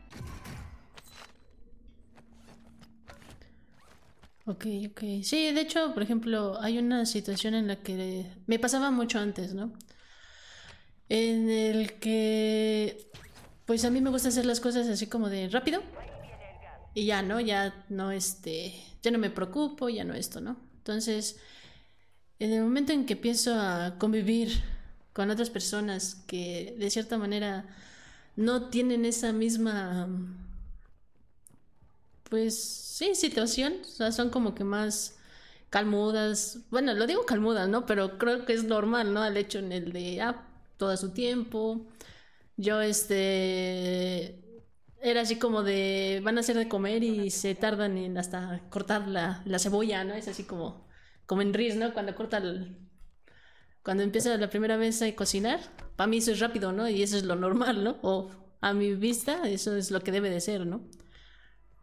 [4.45, 5.01] Ok, ok.
[5.21, 9.53] Sí, de hecho, por ejemplo, hay una situación en la que me pasaba mucho antes,
[9.53, 9.71] ¿no?
[11.15, 13.07] En el que,
[13.67, 15.83] pues a mí me gusta hacer las cosas así como de rápido
[16.95, 17.39] y ya, ¿no?
[17.39, 18.73] Ya no, este,
[19.03, 20.57] ya no me preocupo, ya no esto, ¿no?
[20.77, 21.37] Entonces,
[22.39, 24.63] en el momento en que empiezo a convivir
[25.13, 27.67] con otras personas que de cierta manera
[28.35, 30.09] no tienen esa misma
[32.27, 35.15] pues sí, situación, o sea, son como que más
[35.69, 37.85] calmudas, bueno, lo digo calmudas, ¿no?
[37.85, 39.23] Pero creo que es normal, ¿no?
[39.23, 40.47] El hecho en el de, ah,
[40.77, 41.87] todo su tiempo,
[42.57, 44.39] yo este,
[45.01, 49.07] era así como de, van a hacer de comer y se tardan en hasta cortar
[49.07, 50.13] la, la cebolla, ¿no?
[50.15, 50.87] Es así como,
[51.25, 51.93] como en Riz, ¿no?
[51.93, 52.77] Cuando corta el,
[53.83, 55.59] cuando empieza la primera vez a cocinar,
[55.95, 56.87] para mí eso es rápido, ¿no?
[56.89, 57.97] Y eso es lo normal, ¿no?
[58.01, 58.29] O
[58.61, 60.89] a mi vista, eso es lo que debe de ser, ¿no?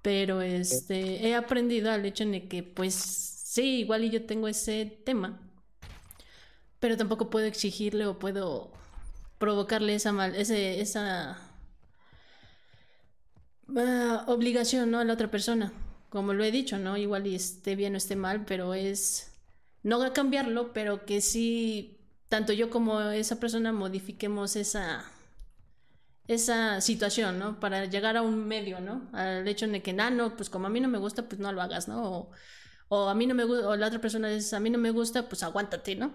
[0.03, 4.87] Pero este, he aprendido al hecho de que, pues, sí, igual y yo tengo ese
[5.05, 5.50] tema,
[6.81, 8.73] pero tampoco puedo exigirle o puedo
[9.39, 11.39] provocarle esa mal, ese, esa
[13.77, 14.99] ah, obligación, ¿no?
[14.99, 15.73] A la otra persona.
[16.11, 16.97] Como lo he dicho, ¿no?
[16.97, 19.33] Igual y esté bien o esté mal, pero es
[19.83, 25.11] no cambiarlo, pero que sí, tanto yo como esa persona modifiquemos esa
[26.31, 27.59] esa situación, ¿no?
[27.61, 29.09] Para llegar a un medio, ¿no?
[29.13, 31.53] Al hecho de que, ah, no, pues como a mí no me gusta, pues no
[31.53, 32.31] lo hagas, ¿no?
[32.89, 34.91] O, a mí no me gusta, o la otra persona dice, a mí no me
[34.91, 36.13] gusta, pues aguántate, ¿no?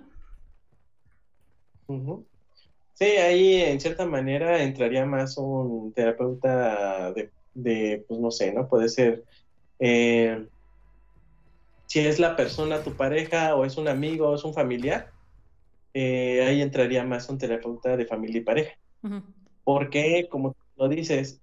[2.93, 7.13] Sí, ahí en cierta manera entraría más un terapeuta
[7.53, 8.67] de, pues no sé, ¿no?
[8.69, 9.25] Puede ser,
[9.79, 10.47] eh,
[11.87, 15.11] si es la persona, tu pareja, o es un amigo, o es un familiar,
[15.93, 18.73] eh, ahí entraría más un terapeuta de familia y pareja.
[19.63, 21.41] Porque, como lo dices,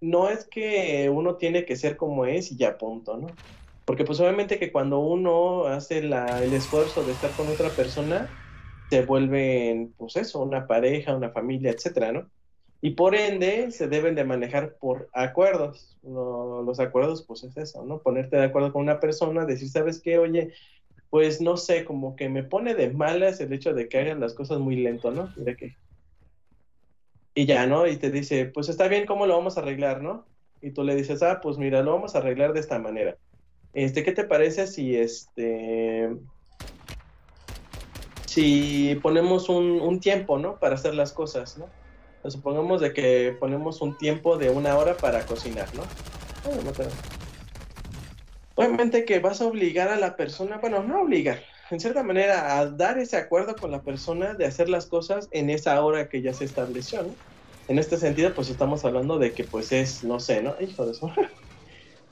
[0.00, 3.38] no es que uno tiene que ser como es y ya punto, ¿no?
[3.84, 8.34] Porque pues obviamente que cuando uno hace la, el esfuerzo de estar con otra persona,
[8.90, 12.30] se vuelve, pues eso, una pareja, una familia, etcétera, ¿no?
[12.80, 15.96] Y por ende se deben de manejar por acuerdos.
[16.02, 18.00] los acuerdos, pues es eso, ¿no?
[18.00, 20.18] Ponerte de acuerdo con una persona, decir, ¿sabes qué?
[20.18, 20.52] Oye,
[21.10, 24.34] pues no sé, como que me pone de malas el hecho de que hagan las
[24.34, 25.32] cosas muy lento, ¿no?
[25.36, 25.76] Mira que
[27.38, 27.86] y ya, ¿no?
[27.86, 30.26] Y te dice, pues está bien, ¿cómo lo vamos a arreglar, no?
[30.60, 33.16] Y tú le dices, ah, pues mira, lo vamos a arreglar de esta manera.
[33.74, 36.10] Este, ¿qué te parece si este
[38.28, 40.56] si ponemos un, tiempo, ¿no?
[40.56, 41.66] Para hacer las cosas, ¿no?
[42.30, 45.82] supongamos de que ponemos un tiempo de una hora para cocinar, ¿no?
[48.54, 52.66] Obviamente que vas a obligar a la persona, bueno, no obligar, en cierta manera, a
[52.66, 56.34] dar ese acuerdo con la persona de hacer las cosas en esa hora que ya
[56.34, 57.14] se estableció, ¿no?
[57.68, 60.54] En este sentido, pues estamos hablando de que, pues es, no sé, ¿no?
[60.60, 61.10] Hijo de eso.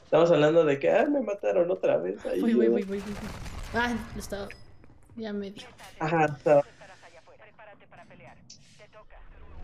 [0.05, 2.25] estamos hablando de que, ah, me mataron otra vez.
[2.25, 2.41] Ahí,
[3.75, 4.49] Ah, estaba.
[5.17, 5.63] Ya medio.
[5.99, 6.63] Ajá, estaba.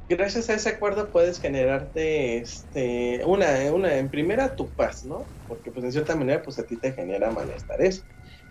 [0.09, 5.31] Gracias a ese acuerdo puedes generarte este una, una en primera tu paz, ¿no?
[5.47, 8.05] Porque pues en cierta manera pues a ti te genera malestar eso.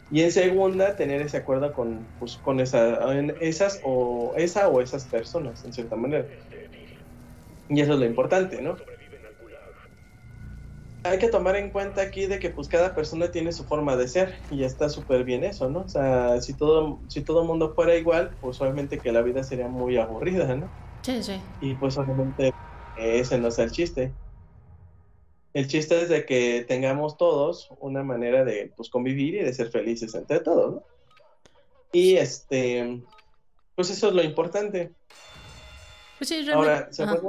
[0.10, 3.00] Y en segunda, tener ese acuerdo con, pues, con esa,
[3.40, 6.30] esas o esa o esas personas, en cierta manera.
[7.70, 8.78] Y eso es lo importante, ¿no?
[11.04, 14.08] Hay que tomar en cuenta aquí de que pues cada persona tiene su forma de
[14.08, 15.80] ser y está súper bien eso, ¿no?
[15.80, 19.68] O sea, si todo si todo mundo fuera igual, pues obviamente que la vida sería
[19.68, 20.70] muy aburrida, ¿no?
[21.02, 21.42] Sí, sí.
[21.60, 22.54] Y pues obviamente
[22.98, 24.14] ese no es el chiste.
[25.54, 29.70] El chiste es de que tengamos todos una manera de pues, convivir y de ser
[29.70, 30.84] felices entre todos, ¿no?
[31.92, 33.02] Y este,
[33.76, 34.92] pues eso es lo importante.
[36.18, 37.02] Pues sí, realmente.
[37.04, 37.22] Ahora,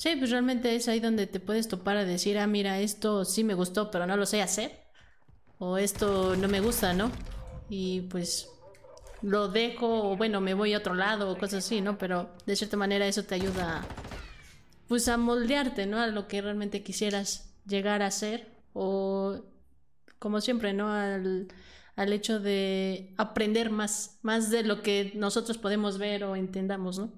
[0.00, 3.44] Sí, pues realmente es ahí donde te puedes topar a decir, ah, mira, esto sí
[3.44, 4.72] me gustó, pero no lo sé hacer.
[5.58, 7.10] O esto no me gusta, ¿no?
[7.68, 8.48] Y pues
[9.20, 11.98] lo dejo, o bueno, me voy a otro lado, o cosas así, ¿no?
[11.98, 13.86] Pero de cierta manera eso te ayuda
[14.88, 15.98] pues a moldearte, ¿no?
[15.98, 19.42] A lo que realmente quisieras llegar a ser o
[20.18, 20.90] como siempre, ¿no?
[20.90, 21.48] Al,
[21.96, 27.12] al hecho de aprender más, más de lo que nosotros podemos ver o entendamos, ¿no?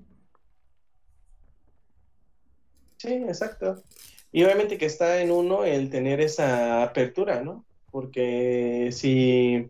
[3.03, 3.83] Sí, exacto.
[4.31, 7.65] Y obviamente que está en uno el tener esa apertura, ¿no?
[7.91, 9.69] Porque si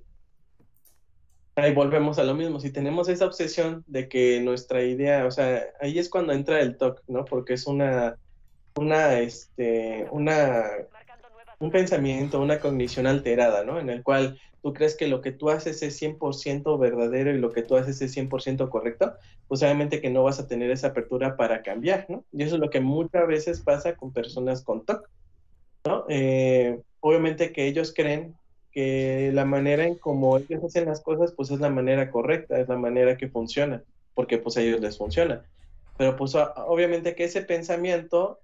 [1.54, 5.64] ahí volvemos a lo mismo, si tenemos esa obsesión de que nuestra idea, o sea,
[5.80, 7.24] ahí es cuando entra el TOC, ¿no?
[7.24, 8.18] Porque es una,
[8.76, 10.64] una, este, una,
[11.62, 13.78] un pensamiento, una cognición alterada, ¿no?
[13.78, 17.52] En el cual tú crees que lo que tú haces es 100% verdadero y lo
[17.52, 19.14] que tú haces es 100% correcto,
[19.46, 22.24] pues obviamente que no vas a tener esa apertura para cambiar, ¿no?
[22.32, 25.08] Y eso es lo que muchas veces pasa con personas con TOC,
[25.84, 26.04] ¿no?
[26.08, 28.34] Eh, obviamente que ellos creen
[28.72, 32.68] que la manera en cómo ellos hacen las cosas, pues es la manera correcta, es
[32.68, 35.44] la manera que funciona, porque pues a ellos les funciona.
[35.96, 38.40] Pero pues obviamente que ese pensamiento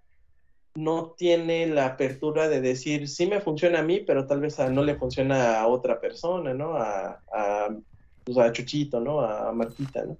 [0.78, 4.84] no tiene la apertura de decir, sí me funciona a mí, pero tal vez no
[4.84, 6.76] le funciona a otra persona, ¿no?
[6.76, 7.76] A, a,
[8.24, 9.20] pues a Chuchito, ¿no?
[9.20, 10.16] A Martita, ¿no?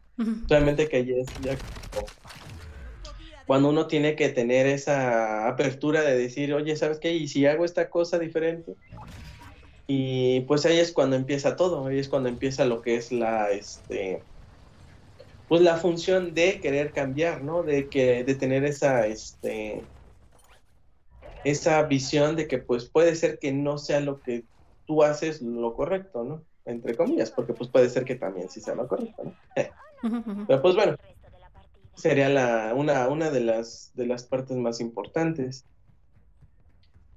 [0.46, 1.56] Obviamente que ahí es ya
[3.46, 7.14] cuando uno tiene que tener esa apertura de decir, oye, ¿sabes qué?
[7.14, 8.74] ¿Y si hago esta cosa diferente?
[9.86, 13.52] Y pues ahí es cuando empieza todo, ahí es cuando empieza lo que es la,
[13.52, 14.22] este,
[15.46, 17.62] pues la función de querer cambiar, ¿no?
[17.62, 19.86] De que, de tener esa, este,
[21.44, 24.44] esa visión de que pues puede ser que no sea lo que
[24.86, 26.44] tú haces lo correcto, ¿no?
[26.64, 29.34] Entre comillas, porque pues puede ser que también sí sea lo correcto, ¿no?
[30.46, 30.96] Pero pues bueno,
[31.94, 35.64] sería la, una, una de las, de las partes más importantes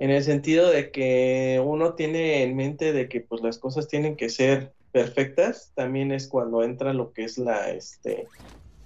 [0.01, 4.15] en el sentido de que uno tiene en mente de que pues las cosas tienen
[4.15, 8.27] que ser perfectas, también es cuando entra lo que es la, este,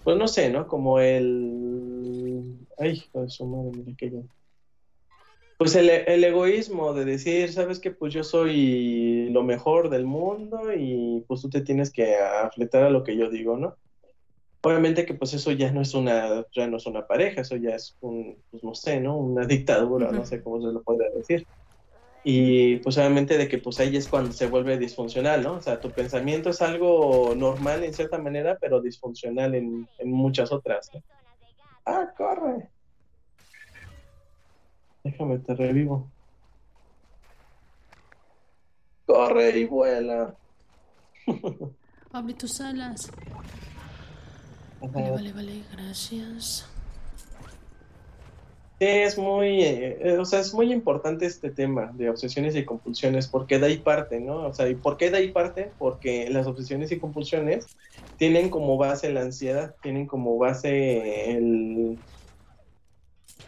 [0.03, 0.67] pues no sé, ¿no?
[0.67, 4.23] Como el, ay, su madre, que yo...
[5.57, 10.73] Pues el, el, egoísmo de decir, sabes que pues yo soy lo mejor del mundo
[10.75, 13.77] y pues tú te tienes que afletar a lo que yo digo, ¿no?
[14.61, 17.75] Obviamente que pues eso ya no es una, ya no es una pareja, eso ya
[17.75, 19.17] es un, pues no sé, ¿no?
[19.17, 21.47] Una dictadura, no sé cómo se lo podría decir.
[22.23, 25.53] Y pues obviamente de que pues ahí es cuando se vuelve disfuncional, ¿no?
[25.53, 30.51] O sea, tu pensamiento es algo normal en cierta manera, pero disfuncional en, en muchas
[30.51, 30.89] otras.
[31.85, 32.74] Ah, corre.
[35.05, 36.11] Déjame, te revivo.
[39.05, 40.35] Corre y vuela.
[42.11, 43.11] Abre tus alas.
[44.81, 46.67] Vale, vale, vale, gracias.
[48.79, 53.59] es muy, eh, o sea, es muy importante este tema de obsesiones y compulsiones, porque
[53.59, 54.47] de ahí parte, ¿no?
[54.47, 55.71] O sea, ¿y por qué de ahí parte?
[55.77, 57.67] Porque las obsesiones y compulsiones
[58.17, 61.99] tienen como base la ansiedad, tienen como base el,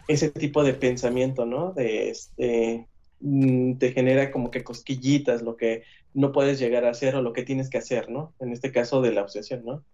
[0.08, 1.72] ese tipo de pensamiento, ¿no?
[1.74, 2.88] De este,
[3.20, 7.32] mm, te genera como que cosquillitas, lo que no puedes llegar a hacer o lo
[7.34, 8.34] que tienes que hacer, ¿no?
[8.40, 9.84] En este caso de la obsesión, ¿no?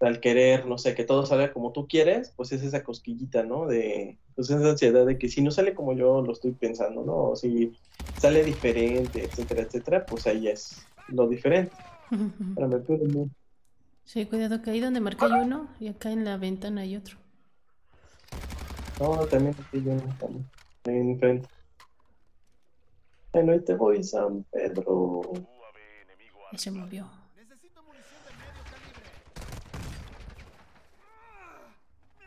[0.00, 3.66] al querer, no sé, que todo salga como tú quieres, pues es esa cosquillita, ¿no?
[3.66, 7.30] De, pues esa ansiedad de que si no sale como yo lo estoy pensando, ¿no?
[7.30, 7.78] O si
[8.14, 11.76] sale diferente, etcétera, etcétera, pues ahí es lo diferente.
[12.54, 12.68] Para
[14.04, 17.16] Sí, cuidado que ahí donde marca hay uno y acá en la ventana hay otro.
[19.00, 20.50] No, también aquí hay uno también,
[20.84, 21.48] ahí enfrente.
[23.32, 25.32] Bueno, ahí te voy, San Pedro.
[26.54, 27.08] se movió.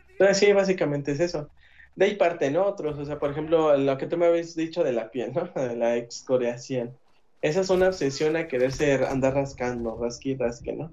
[0.08, 1.48] Entonces, sí, básicamente es eso.
[1.94, 4.92] De ahí parten otros, o sea, por ejemplo, lo que tú me habías dicho de
[4.92, 5.44] la piel, ¿no?
[5.54, 6.98] De la excoriación.
[7.40, 10.92] Esa es una obsesión a querer ser, andar rascando, rasqui, rasque, ¿no?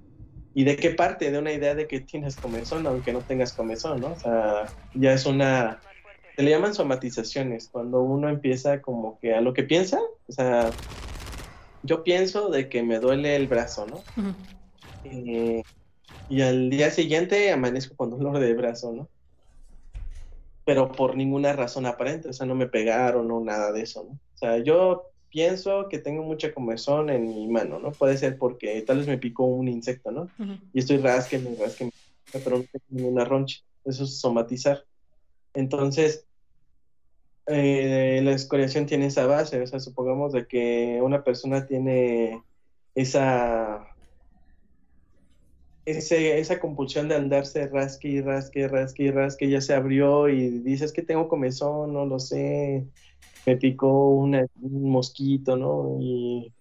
[0.54, 1.32] ¿Y de qué parte?
[1.32, 4.14] De una idea de que tienes comezón, aunque no tengas comezón, ¿no?
[4.14, 5.80] O sea, ya es una...
[6.36, 10.72] Se le llaman somatizaciones, cuando uno empieza como que a lo que piensa, o sea,
[11.84, 14.04] yo pienso de que me duele el brazo, ¿no?
[15.04, 19.10] y al día siguiente amanezco con dolor de brazo, ¿no?
[20.64, 24.12] Pero por ninguna razón aparente, o sea, no me pegaron o nada de eso, ¿no?
[24.12, 27.92] O sea, yo pienso que tengo mucha comezón en mi mano, ¿no?
[27.92, 30.30] Puede ser porque tal vez me picó un insecto, ¿no?
[30.74, 31.92] Y estoy rasqueme, rasqueme,
[32.32, 33.60] pero no tengo ninguna roncha.
[33.86, 34.86] Eso es somatizar.
[35.54, 36.26] Entonces,
[37.48, 42.44] eh, la escoriación tiene esa base, o sea, supongamos de que una persona tiene
[42.94, 43.88] esa
[45.86, 50.60] ese, esa compulsión de andarse rasque y rasque, rasque y rasque, ya se abrió y
[50.60, 52.86] dices que tengo comezón, no lo sé,
[53.46, 55.98] me picó un mosquito, ¿no?
[56.00, 56.54] Y,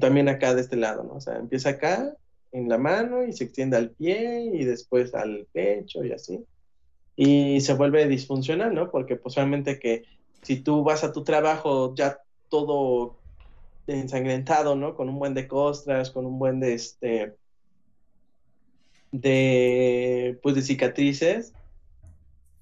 [0.00, 1.14] también acá de este lado, ¿no?
[1.14, 2.16] O sea, empieza acá
[2.52, 6.44] en la mano y se extiende al pie y después al pecho y así.
[7.16, 8.90] Y se vuelve disfuncional, ¿no?
[8.90, 10.04] Porque posiblemente que
[10.42, 12.18] si tú vas a tu trabajo ya
[12.48, 13.16] todo
[13.86, 14.94] ensangrentado, ¿no?
[14.94, 17.34] Con un buen de costras, con un buen de este
[19.10, 21.52] de pues de cicatrices,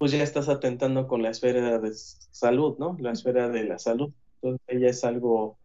[0.03, 2.97] pues ya estás atentando con la esfera de salud, ¿no?
[2.99, 4.11] La esfera de la salud.
[4.41, 5.57] Entonces ya es algo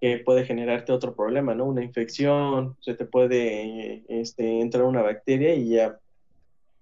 [0.00, 1.64] que puede generarte otro problema, ¿no?
[1.64, 5.98] Una infección, se te puede este, entrar una bacteria y ya,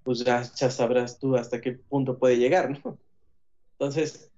[0.02, 2.98] pues ya, ya sabrás tú hasta qué punto puede llegar, ¿no?
[3.78, 4.30] Entonces,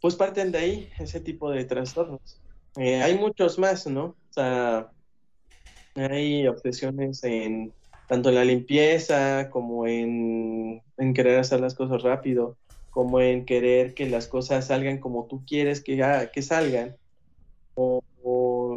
[0.00, 2.40] pues parten de ahí ese tipo de trastornos.
[2.78, 4.06] Eh, hay muchos más, ¿no?
[4.06, 4.90] O sea,
[5.94, 7.72] hay obsesiones en
[8.06, 10.82] tanto en la limpieza como en,
[11.14, 12.56] querer hacer las cosas rápido,
[12.90, 16.96] como en querer que las cosas salgan como tú quieres que, que salgan,
[17.74, 18.02] o,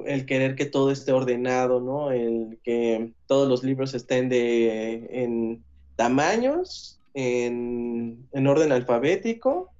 [0.05, 2.11] el querer que todo esté ordenado, ¿no?
[2.11, 5.63] El que todos los libros estén de, en
[5.95, 9.71] tamaños, en, en orden alfabético,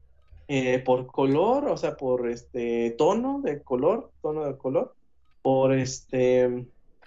[0.50, 4.96] eh, por color, o sea, por este tono de color, tono de color,
[5.42, 6.66] por este,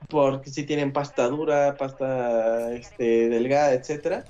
[0.08, 4.28] porque si tienen pasta dura, pasta este, delgada, etcétera.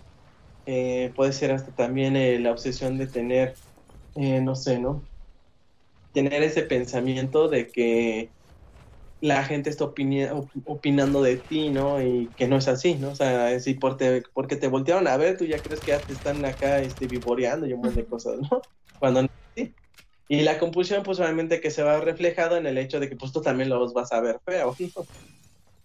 [0.66, 3.60] Eh, puede ser hasta también eh, la obsesión de tener,
[4.14, 5.08] no sé, ¿no?
[6.12, 8.34] Tener ese pensamiento de que
[9.20, 9.84] la gente está
[10.66, 12.02] opinando de ti, ¿no?
[12.02, 13.10] Y que no es así, ¿no?
[13.12, 16.04] O sea, si por te, porque te voltearon a ver, tú ya crees que ya
[16.04, 18.62] te están acá este, vivoreando y un montón de cosas, ¿no?
[18.98, 19.28] cuando no
[20.28, 23.32] Y la compulsión, pues obviamente que se va reflejado en el hecho de que pues
[23.32, 24.74] tú también los vas a ver feo.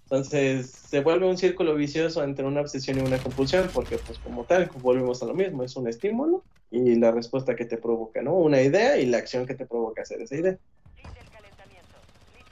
[0.09, 4.45] Entonces se vuelve un círculo vicioso entre una obsesión y una compulsión, porque pues como
[4.45, 8.35] tal, volvemos a lo mismo, es un estímulo y la respuesta que te provoca, ¿no?
[8.35, 10.57] Una idea y la acción que te provoca hacer esa idea.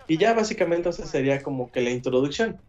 [0.08, 2.62] Y ya básicamente eso sería como que la introducción.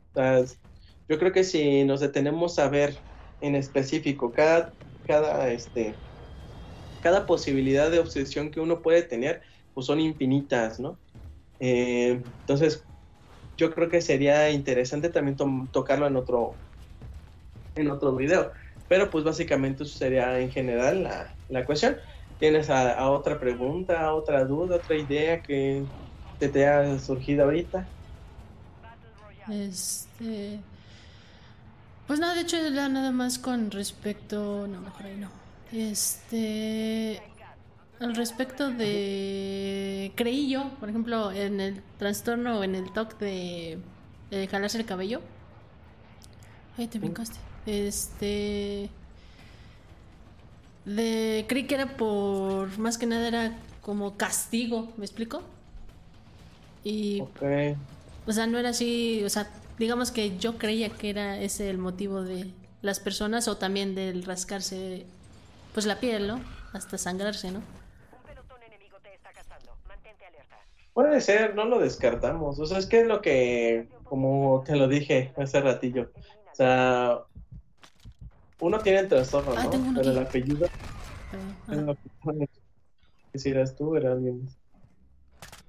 [1.08, 3.04] yo creo que si nos detenemos a ver
[3.40, 4.74] en específico cada,
[5.04, 6.00] cada este,
[7.00, 9.42] cada posibilidad de obsesión que uno puede tener,
[9.74, 11.00] pues son infinitas, ¿no?
[11.60, 12.88] Eh, entonces,
[13.56, 15.36] yo creo que sería interesante también
[15.70, 16.54] tocarlo en otro,
[17.76, 18.52] en otro video.
[18.88, 21.96] Pero pues básicamente eso sería en general la, la cuestión.
[22.38, 25.82] ¿Tienes a, otra pregunta, otra duda, otra idea que
[26.38, 27.86] te, te ha surgido ahorita?
[29.50, 30.60] Este...
[32.06, 34.66] Pues nada, de hecho nada más con respecto...
[34.66, 35.30] No, mejor ahí no.
[35.72, 37.22] Este.
[38.04, 40.12] Al respecto de.
[40.14, 43.78] Creí yo, por ejemplo, en el trastorno o en el TOC de,
[44.30, 45.22] de jalarse el cabello.
[46.76, 47.38] Ay, te brincaste.
[47.64, 48.90] Este.
[50.84, 51.46] De.
[51.48, 52.76] Creí que era por.
[52.76, 55.42] Más que nada era como castigo, ¿me explico?
[56.84, 57.22] Y.
[58.26, 59.22] O sea, no era así.
[59.24, 59.48] O sea,
[59.78, 62.50] digamos que yo creía que era ese el motivo de
[62.82, 65.06] las personas o también del rascarse
[65.72, 66.38] pues la piel, ¿no?
[66.74, 67.62] Hasta sangrarse, ¿no?
[70.94, 72.58] Puede ser, no lo descartamos.
[72.58, 76.10] O sea, es que es lo que, como te lo dije hace ratillo,
[76.52, 77.18] o sea,
[78.60, 79.94] uno tiene el trastorno, ah, ¿no?
[79.94, 80.68] Pero el apellido
[83.34, 84.48] si eras tú, era alguien.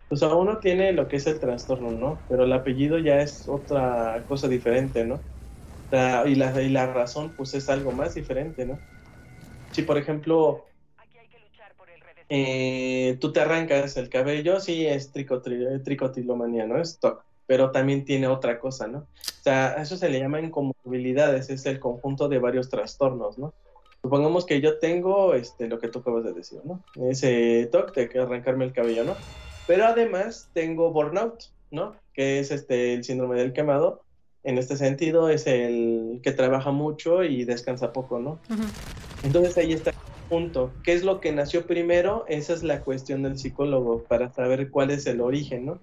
[0.09, 2.19] O sea, uno tiene lo que es el trastorno, ¿no?
[2.29, 5.15] Pero el apellido ya es otra cosa diferente, ¿no?
[5.15, 8.77] O sea, y, la, y la razón, pues es algo más diferente, ¿no?
[9.71, 10.65] Si, por ejemplo,
[12.29, 16.79] eh, tú te arrancas el cabello, sí es tricotilomanía, ¿no?
[16.81, 18.99] Es TOC, pero también tiene otra cosa, ¿no?
[18.99, 23.53] O sea, eso se le llama incomorbilidades, es el conjunto de varios trastornos, ¿no?
[24.01, 26.83] Supongamos que yo tengo este, lo que tú acabas de decir, ¿no?
[27.09, 29.15] Ese TOC de que arrancarme el cabello, ¿no?
[29.67, 31.95] Pero además tengo burnout, ¿no?
[32.13, 34.01] Que es este, el síndrome del quemado,
[34.45, 38.39] en este sentido es el que trabaja mucho y descansa poco, ¿no?
[39.23, 39.91] Entonces ahí está
[40.27, 40.75] punto.
[40.83, 42.25] ¿Qué es lo que nació primero?
[42.27, 45.81] Esa es la cuestión del psicólogo para saber cuál es el origen, ¿no?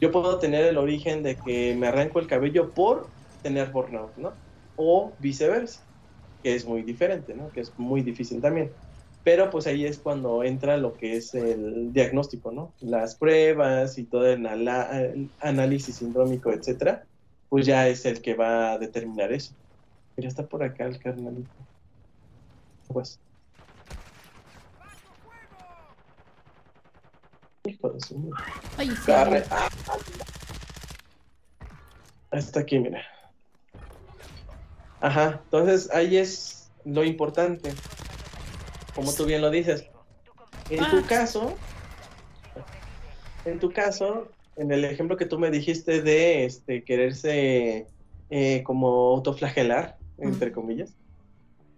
[0.00, 3.10] Yo puedo tener el origen de que me arranco el cabello por
[3.42, 4.32] tener burnout, ¿no?
[4.76, 5.84] O viceversa,
[6.42, 7.50] que es muy diferente, ¿no?
[7.50, 8.72] Que es muy difícil también.
[9.22, 12.74] Pero pues ahí es cuando entra lo que es el diagnóstico, ¿no?
[12.80, 14.46] Las pruebas y todo el,
[15.40, 17.04] análisis sindrómico, etcétera
[17.50, 19.54] pues ya es el que va a determinar eso.
[20.16, 21.50] Mira, está por acá el carnalito.
[22.86, 23.20] Pues.
[27.82, 28.30] De su
[28.76, 29.44] Ay, Carre.
[29.50, 29.68] Ah,
[32.32, 33.02] está aquí, mira.
[35.00, 37.72] Ajá, entonces ahí es lo importante.
[38.94, 39.86] Como tú bien lo dices.
[40.68, 41.04] En tu ah.
[41.08, 41.56] caso,
[43.44, 47.86] en tu caso, en el ejemplo que tú me dijiste de este, quererse
[48.28, 50.94] eh, como autoflagelar, entre comillas,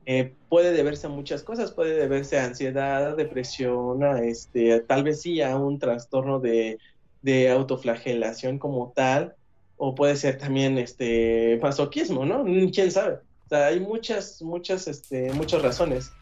[0.05, 5.23] eh, puede deberse a muchas cosas, puede deberse a ansiedad, depresión, a este, tal vez
[5.23, 6.79] sí a un trastorno de,
[7.23, 9.37] de autoflagelación como tal,
[9.77, 12.45] o puede ser también este masoquismo, ¿no?
[12.73, 13.15] ¿Quién sabe?
[13.15, 16.13] O sea, hay muchas, muchas, este, muchas razones.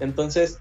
[0.00, 0.58] Entonces,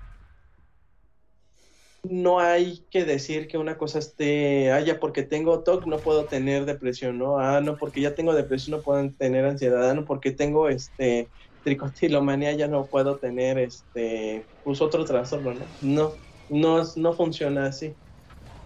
[2.04, 6.26] no hay que decir que una cosa esté, ah, ya porque tengo TOC no puedo
[6.26, 7.40] tener depresión, ¿no?
[7.40, 11.30] Ah, no, porque ya tengo depresión no puedo tener ansiedad, ah, no, porque tengo este
[11.64, 15.76] tricotilomanía ya no puedo tener este, pues otro trastorno, ¿no?
[15.80, 17.98] No, no, no funciona así.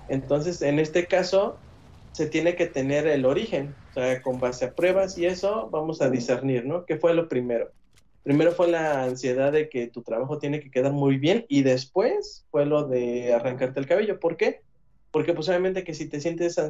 [0.07, 1.63] Entonces, en este caso,
[2.11, 6.01] se tiene que tener el origen, o sea, con base a pruebas y eso vamos
[6.01, 6.85] a discernir, ¿no?
[6.85, 7.71] ¿Qué fue lo primero?
[8.23, 12.45] Primero fue la ansiedad de que tu trabajo tiene que quedar muy bien y después
[12.51, 14.19] fue lo de arrancarte el cabello.
[14.19, 14.61] ¿Por qué?
[15.11, 16.69] Porque pues obviamente que si te sientes ah,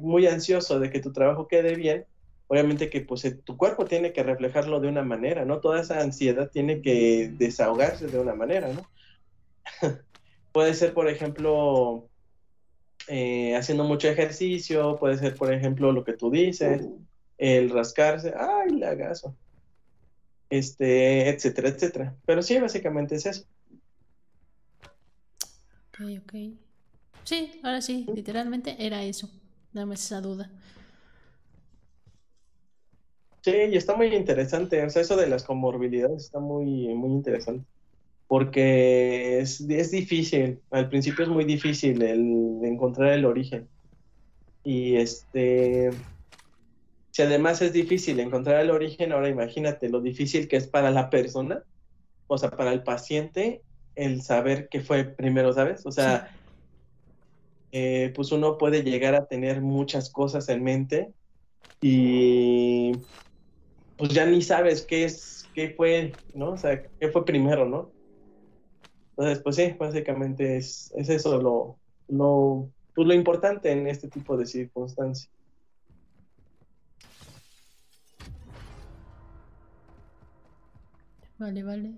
[0.00, 2.06] muy ansioso de que tu trabajo quede bien,
[2.48, 5.60] obviamente que pues tu cuerpo tiene que reflejarlo de una manera, ¿no?
[5.60, 8.88] Toda esa ansiedad tiene que desahogarse de una manera, ¿no?
[10.52, 12.08] puede ser, por ejemplo,
[13.06, 16.86] eh, haciendo mucho ejercicio, puede ser, por ejemplo, lo que tú dices,
[17.36, 19.36] el rascarse, ay, lagazo,
[20.50, 22.16] este, etcétera, etcétera.
[22.26, 23.44] Pero sí, básicamente es eso.
[25.88, 26.34] Ok, ok.
[27.24, 29.30] Sí, ahora sí, literalmente era eso.
[29.72, 30.50] Dame esa duda.
[33.42, 34.82] Sí, y está muy interesante.
[34.82, 37.64] O sea, eso de las comorbilidades está muy, muy interesante.
[38.26, 40.60] Porque es, es difícil.
[40.70, 43.68] Al principio es muy difícil el encontrar el origen.
[44.64, 45.90] Y este
[47.18, 51.10] si además es difícil encontrar el origen, ahora imagínate lo difícil que es para la
[51.10, 51.64] persona,
[52.28, 53.60] o sea, para el paciente,
[53.96, 55.84] el saber qué fue primero, ¿sabes?
[55.84, 56.30] O sea,
[57.72, 61.12] eh, pues uno puede llegar a tener muchas cosas en mente
[61.80, 62.92] y
[63.98, 66.52] pues ya ni sabes qué es, qué fue, ¿no?
[66.52, 67.90] O sea, qué fue primero, ¿no?
[69.10, 71.76] Entonces, pues sí, básicamente es, es eso lo,
[72.06, 75.28] lo, pues lo importante en este tipo de circunstancias.
[81.38, 81.90] Vale, vale.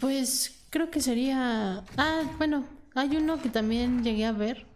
[0.00, 1.84] Pues creo que sería...
[1.98, 4.66] Ah, bueno, hay uno que también llegué a ver.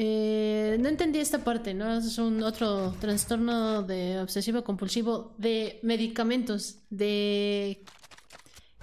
[0.00, 1.96] Eh, no entendí esta parte, ¿no?
[1.96, 7.82] Es un otro trastorno de obsesivo compulsivo de medicamentos, de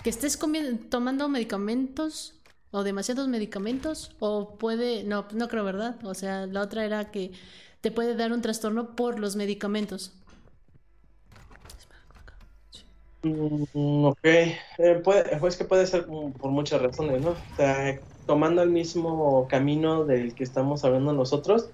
[0.04, 0.38] que estés
[0.90, 2.36] tomando medicamentos
[2.70, 5.96] o demasiados medicamentos o puede, no, no creo, ¿verdad?
[6.04, 7.32] O sea, la otra era que
[7.80, 10.12] te puede dar un trastorno por los medicamentos.
[13.24, 17.30] Mm, ok, eh, puede, pues que puede ser por muchas razones, ¿no?
[17.30, 21.70] O sea, tomando el mismo camino del que estamos hablando nosotros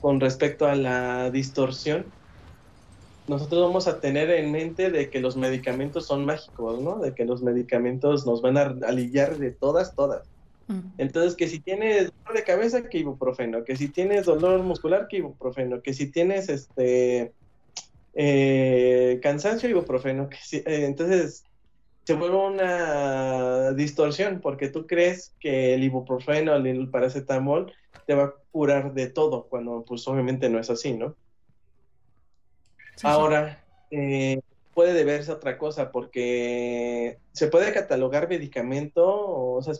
[0.00, 2.06] con respecto a la distorsión,
[3.28, 6.98] nosotros vamos a tener en mente de que los medicamentos son mágicos, ¿no?
[6.98, 10.26] De que los medicamentos nos van a aliviar de todas, todas.
[10.66, 10.80] Mm.
[10.98, 15.18] Entonces, que si tienes dolor de cabeza, que ibuprofeno, que si tienes dolor muscular, que
[15.18, 17.32] ibuprofeno, que si tienes este
[18.14, 20.28] eh, cansancio ibuprofeno.
[20.28, 21.44] Que eh, entonces
[22.10, 27.72] se vuelve una distorsión porque tú crees que el ibuprofeno, el paracetamol
[28.04, 31.14] te va a curar de todo, cuando pues obviamente no es así, ¿no?
[33.04, 34.40] Ahora, eh,
[34.74, 39.74] puede deberse a otra cosa porque se puede catalogar medicamento, o sea,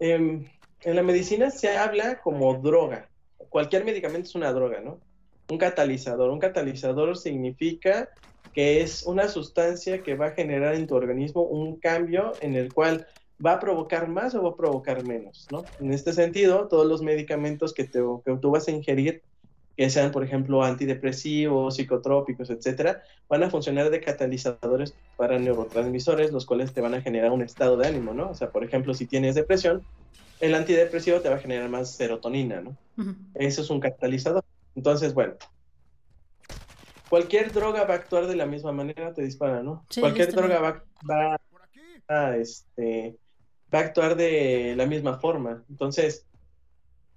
[0.00, 0.44] em,
[0.80, 3.08] en la medicina se habla como droga.
[3.48, 4.98] Cualquier medicamento es una droga, ¿no?
[5.52, 6.30] un catalizador.
[6.30, 8.08] Un catalizador significa
[8.52, 12.72] que es una sustancia que va a generar en tu organismo un cambio en el
[12.72, 13.06] cual
[13.44, 15.64] va a provocar más o va a provocar menos, ¿no?
[15.80, 19.22] En este sentido, todos los medicamentos que, te, que tú vas a ingerir,
[19.76, 26.46] que sean, por ejemplo, antidepresivos, psicotrópicos, etcétera, van a funcionar de catalizadores para neurotransmisores, los
[26.46, 28.30] cuales te van a generar un estado de ánimo, ¿no?
[28.30, 29.82] O sea, por ejemplo, si tienes depresión,
[30.40, 32.76] el antidepresivo te va a generar más serotonina, ¿no?
[33.34, 34.44] Eso es un catalizador.
[34.76, 35.34] Entonces, bueno,
[37.12, 39.84] cualquier droga va a actuar de la misma manera, te dispara, ¿no?
[40.00, 41.38] cualquier droga va, va,
[42.08, 43.18] a, este,
[43.72, 45.62] va a actuar de la misma forma.
[45.68, 46.24] Entonces,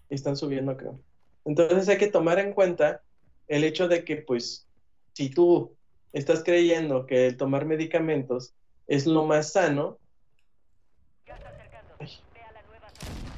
[0.10, 1.00] están subiendo, creo.
[1.46, 3.04] Entonces hay que tomar en cuenta
[3.48, 4.68] el hecho de que, pues,
[5.14, 5.74] si tú
[6.12, 8.54] estás creyendo que el tomar medicamentos
[8.88, 9.98] es lo más sano,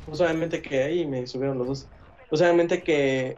[0.07, 1.87] pues obviamente que ahí me subieron los dos.
[2.29, 3.35] Pues obviamente que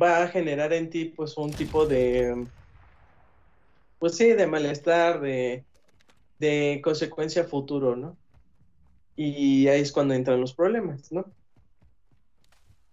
[0.00, 2.48] va a generar en ti pues un tipo de,
[3.98, 5.66] pues sí, de malestar, de,
[6.38, 8.18] de consecuencia futuro, ¿no?
[9.16, 11.32] Y ahí es cuando entran los problemas, ¿no?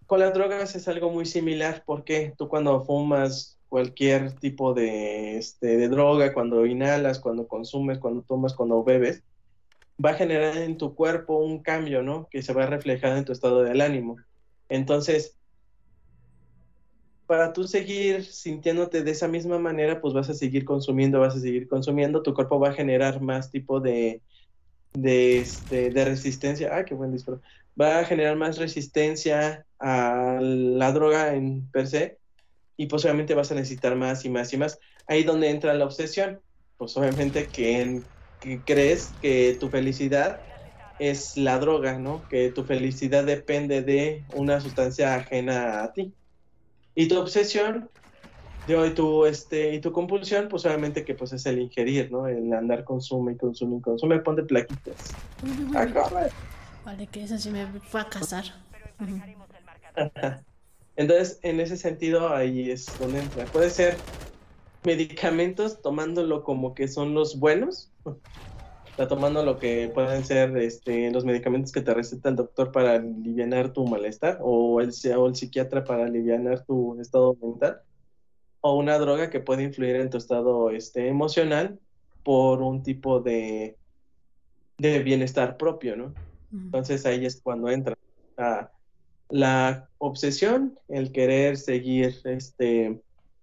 [0.06, 5.78] Con las drogas es algo muy similar porque tú cuando fumas cualquier tipo de, este,
[5.78, 9.24] de droga, cuando inhalas, cuando consumes, cuando tomas, cuando bebes,
[10.04, 12.28] va a generar en tu cuerpo un cambio, ¿no?
[12.30, 14.18] Que se va a reflejar en tu estado del ánimo.
[14.70, 15.39] Entonces,
[17.30, 21.41] para tú seguir sintiéndote de esa misma manera, pues vas a seguir consumiendo, vas a
[21.41, 24.23] seguir consumiendo, tu cuerpo va a generar más tipo de,
[24.93, 26.75] de, este, de resistencia.
[26.75, 27.41] Ah, qué buen disparo.
[27.80, 32.19] Va a generar más resistencia a la droga en per se
[32.77, 34.80] y posiblemente vas a necesitar más y más y más.
[35.07, 36.41] Ahí donde entra la obsesión.
[36.77, 38.05] Pues obviamente que,
[38.39, 40.43] que crees que tu felicidad
[40.99, 42.27] es la droga, ¿no?
[42.27, 46.15] Que tu felicidad depende de una sustancia ajena a ti.
[47.00, 47.89] Y tu obsesión
[48.68, 52.28] y tu, este, y tu compulsión, pues obviamente que pues es el ingerir, ¿no?
[52.28, 55.16] El andar consume y consume y consume, ponte plaquitas.
[56.84, 58.43] Vale, que eso sí me fue a casar.
[60.97, 63.45] Entonces, en ese sentido, ahí es donde entra.
[63.45, 63.95] Puede ser
[64.84, 67.89] medicamentos tomándolo como que son los buenos,
[69.00, 72.95] está tomando lo que pueden ser este, los medicamentos que te receta el doctor para
[72.95, 77.82] aliviar tu malestar o el, o el psiquiatra para aliviar tu estado mental
[78.60, 81.80] o una droga que puede influir en tu estado este, emocional
[82.24, 83.78] por un tipo de,
[84.78, 86.14] de bienestar propio, ¿no?
[86.52, 87.95] Entonces ahí es cuando entra
[89.30, 93.00] la obsesión, el querer seguir este,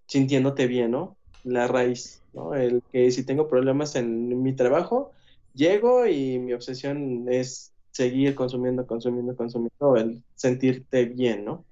[0.07, 1.17] sintiéndote bien, ¿no?
[1.45, 2.55] La raíz, ¿no?
[2.55, 5.13] El que si tengo problemas en mi trabajo,
[5.57, 11.65] llego y mi obsesión es seguir consumiendo, consumiendo, consumiendo, el sentirte bien, ¿no?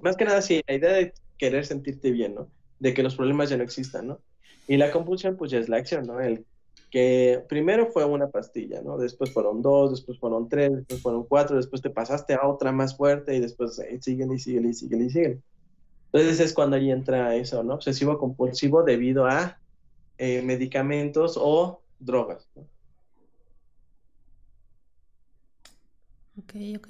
[0.00, 2.48] Más que nada, sí, la idea de querer sentirte bien, ¿no?
[2.78, 4.20] De que los problemas ya no existan, ¿no?
[4.66, 6.20] Y la compulsión, pues ya es la acción, ¿no?
[6.20, 6.44] El
[6.90, 8.96] que primero fue una pastilla, ¿no?
[8.96, 12.96] Después fueron dos, después fueron tres, después fueron cuatro, después te pasaste a otra más
[12.96, 15.42] fuerte y después eh, siguen y siguen y siguen y siguen.
[16.12, 17.74] Entonces es cuando ahí entra eso, ¿no?
[17.74, 19.58] Obsesivo compulsivo debido a
[20.16, 22.64] eh, medicamentos o drogas, ¿no?
[26.38, 26.88] Ok, ok.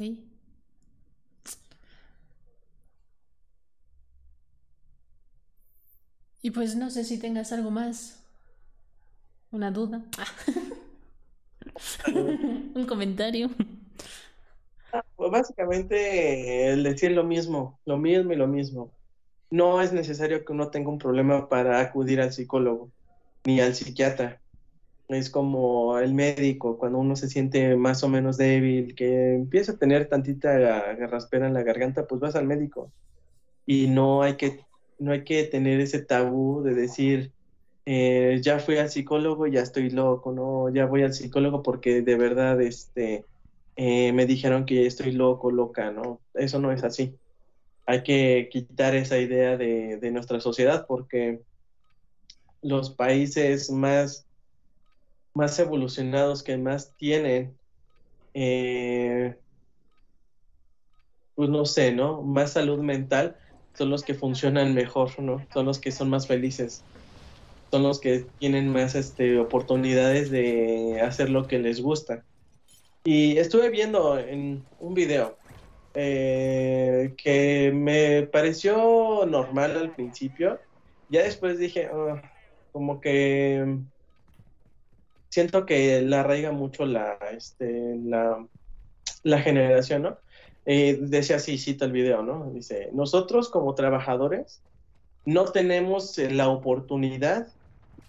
[6.42, 8.22] Y pues no sé si tengas algo más.
[9.50, 10.04] Una duda.
[12.74, 13.50] Un comentario.
[15.16, 18.92] Pues básicamente el decir lo mismo, lo mismo y lo mismo.
[19.50, 22.90] No es necesario que uno tenga un problema para acudir al psicólogo
[23.44, 24.40] ni al psiquiatra
[25.08, 29.78] es como el médico, cuando uno se siente más o menos débil, que empieza a
[29.78, 30.52] tener tantita
[30.94, 32.92] garraspera en la garganta, pues vas al médico.
[33.66, 34.60] Y no hay que,
[34.98, 37.32] no hay que tener ese tabú de decir,
[37.86, 42.16] eh, ya fui al psicólogo ya estoy loco, no, ya voy al psicólogo porque de
[42.16, 43.24] verdad este,
[43.76, 46.20] eh, me dijeron que estoy loco, loca, ¿no?
[46.34, 47.14] Eso no es así.
[47.86, 51.40] Hay que quitar esa idea de, de nuestra sociedad porque
[52.60, 54.27] los países más
[55.34, 57.56] más evolucionados, que más tienen,
[58.34, 59.36] eh,
[61.34, 62.22] pues no sé, ¿no?
[62.22, 63.36] Más salud mental,
[63.74, 65.46] son los que funcionan mejor, ¿no?
[65.52, 66.84] Son los que son más felices,
[67.70, 72.24] son los que tienen más este, oportunidades de hacer lo que les gusta.
[73.04, 75.38] Y estuve viendo en un video
[75.94, 80.58] eh, que me pareció normal al principio,
[81.08, 82.20] ya después dije, ah,
[82.72, 83.78] como que
[85.28, 88.46] siento que la arraiga mucho la, este, la,
[89.22, 90.18] la generación, ¿no?
[90.64, 92.50] Eh, decía así, cita el video, ¿no?
[92.52, 94.62] Dice, nosotros como trabajadores
[95.24, 97.48] no tenemos eh, la oportunidad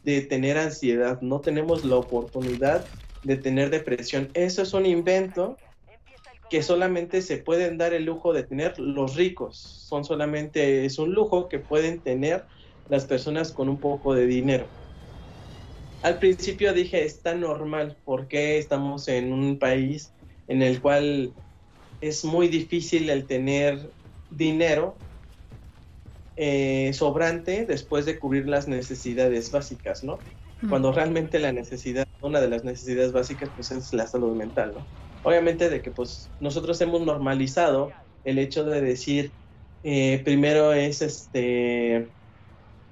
[0.03, 2.91] de tener ansiedad, no tenemos la oportunidad
[3.23, 4.31] de tener depresión.
[4.33, 5.61] Eso es un invento
[6.49, 9.57] que solamente se pueden dar el lujo de tener los ricos.
[9.59, 12.47] Son solamente, es un lujo que pueden tener
[12.87, 14.78] las personas con un poco de dinero
[16.01, 20.15] al principio dije, está normal, porque estamos en un país
[20.47, 21.35] en el cual
[22.01, 23.93] es muy difícil el tener
[24.29, 25.01] dinero
[26.35, 30.25] eh, sobrante después de cubrir las necesidades básicas, ¿no?
[30.67, 34.89] Cuando realmente la necesidad, una de las necesidades básicas, pues es la salud mental, ¿no?
[35.21, 39.35] Obviamente de que pues nosotros hemos normalizado el hecho de decir,
[39.83, 42.13] eh, primero es este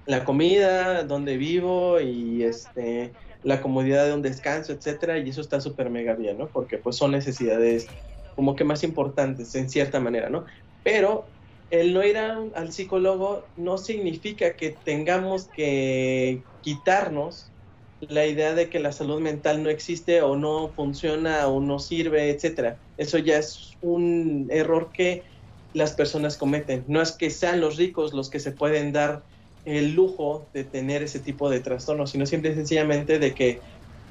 [0.07, 5.61] la comida, donde vivo y este la comodidad de un descanso, etcétera, y eso está
[5.61, 6.49] súper mega bien, ¿no?
[6.49, 7.87] Porque pues son necesidades
[8.35, 10.45] como que más importantes en cierta manera, ¿no?
[10.83, 11.27] Pero
[11.69, 17.53] el no ir al psicólogo no significa que tengamos que quitarnos
[17.99, 22.29] la idea de que la salud mental no existe o no funciona o no sirve,
[22.29, 22.79] etcétera.
[22.95, 25.25] Eso ya es un error que
[25.73, 26.85] las personas cometen.
[26.87, 29.25] No es que sean los ricos los que se pueden dar
[29.67, 33.59] el lujo de tener ese tipo de trastornos, sino simple y sencillamente de que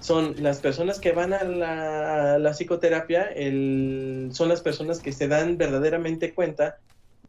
[0.00, 1.42] son las personas que van a
[2.38, 6.76] la, psicoterapia, el, son las personas que se dan verdaderamente cuenta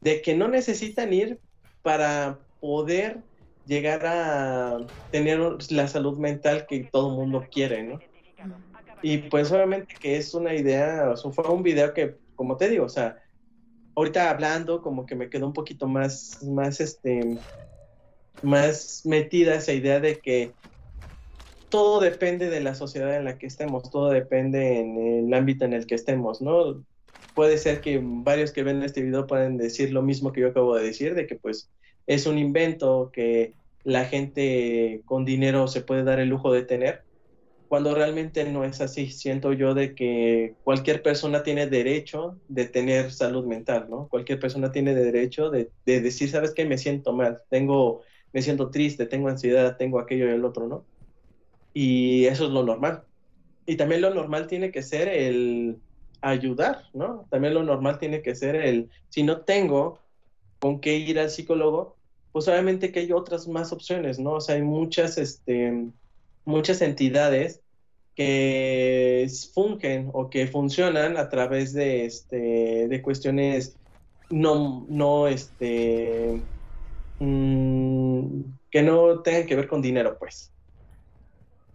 [0.01, 1.39] de que no necesitan ir
[1.81, 3.19] para poder
[3.65, 7.99] llegar a tener la salud mental que todo el mundo quiere, ¿no?
[9.01, 12.85] Y pues obviamente que es una idea, o fue un video que, como te digo,
[12.85, 13.17] o sea,
[13.95, 17.37] ahorita hablando como que me quedó un poquito más, más, este,
[18.41, 20.55] más metida esa idea de que
[21.69, 25.73] todo depende de la sociedad en la que estemos, todo depende en el ámbito en
[25.73, 26.85] el que estemos, ¿no?
[27.33, 30.75] Puede ser que varios que ven este video pueden decir lo mismo que yo acabo
[30.75, 31.71] de decir, de que pues
[32.07, 37.05] es un invento que la gente con dinero se puede dar el lujo de tener,
[37.67, 39.11] cuando realmente no es así.
[39.11, 44.07] Siento yo de que cualquier persona tiene derecho de tener salud mental, ¿no?
[44.09, 46.65] Cualquier persona tiene derecho de, de decir, ¿sabes qué?
[46.65, 48.03] Me siento mal, tengo,
[48.33, 50.85] me siento triste, tengo ansiedad, tengo aquello y el otro, ¿no?
[51.73, 53.03] Y eso es lo normal.
[53.65, 55.77] Y también lo normal tiene que ser el
[56.21, 57.27] ayudar, ¿no?
[57.29, 59.99] También lo normal tiene que ser el, si no tengo
[60.59, 61.97] con qué ir al psicólogo,
[62.31, 64.33] pues obviamente que hay otras más opciones, ¿no?
[64.33, 65.91] O sea, hay muchas, este,
[66.45, 67.61] muchas entidades
[68.15, 73.77] que fungen o que funcionan a través de, este, de cuestiones
[74.29, 76.43] no, no, este,
[78.71, 80.51] que no tengan que ver con dinero, pues.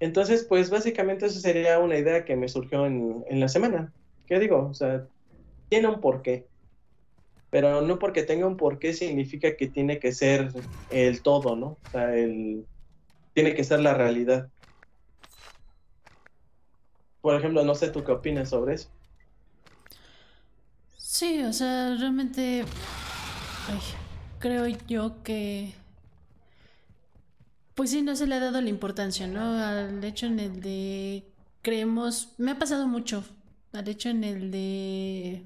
[0.00, 3.92] Entonces, pues básicamente eso sería una idea que me surgió en, en la semana.
[4.26, 4.68] ¿Qué digo?
[4.70, 5.06] O sea,
[5.68, 6.46] tiene un porqué.
[7.50, 10.50] Pero no porque tenga un porqué significa que tiene que ser
[10.90, 11.66] el todo, ¿no?
[11.86, 12.64] O sea, el,
[13.34, 14.48] tiene que ser la realidad.
[17.20, 18.88] Por ejemplo, no sé tú qué opinas sobre eso.
[20.96, 22.64] Sí, o sea, realmente
[24.38, 25.72] creo yo que
[27.74, 29.54] pues sí, no se le ha dado la importancia, ¿no?
[29.58, 33.24] Al hecho en el de creemos, me ha pasado mucho,
[33.72, 35.44] al hecho en el de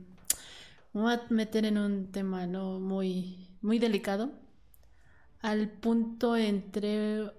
[0.93, 4.31] me a meter en un tema no muy muy delicado
[5.43, 7.33] al punto entre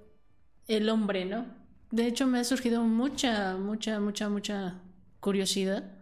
[0.68, 1.46] el hombre, ¿no?
[1.92, 4.82] De hecho, me ha surgido mucha, mucha, mucha, mucha
[5.20, 5.98] curiosidad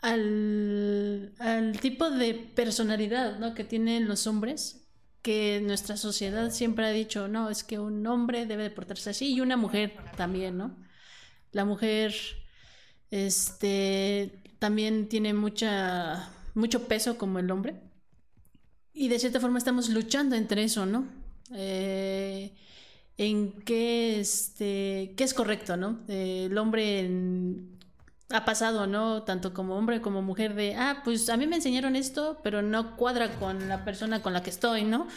[0.00, 3.54] al, al tipo de personalidad ¿no?
[3.54, 4.87] que tienen los hombres,
[5.22, 9.34] que nuestra sociedad siempre ha dicho, no, es que un hombre debe de portarse así
[9.34, 10.76] y una mujer también, ¿no?
[11.52, 12.14] La mujer
[13.10, 17.76] este, también tiene mucha, mucho peso como el hombre.
[18.92, 21.06] Y de cierta forma estamos luchando entre eso, ¿no?
[21.54, 22.52] Eh,
[23.16, 26.00] en qué, este, qué es correcto, ¿no?
[26.08, 27.08] el hombre
[28.30, 29.22] ha pasado, ¿no?
[29.22, 32.96] Tanto como hombre como mujer de, ah, pues a mí me enseñaron esto, pero no
[32.96, 35.08] cuadra con la persona con la que estoy, ¿no?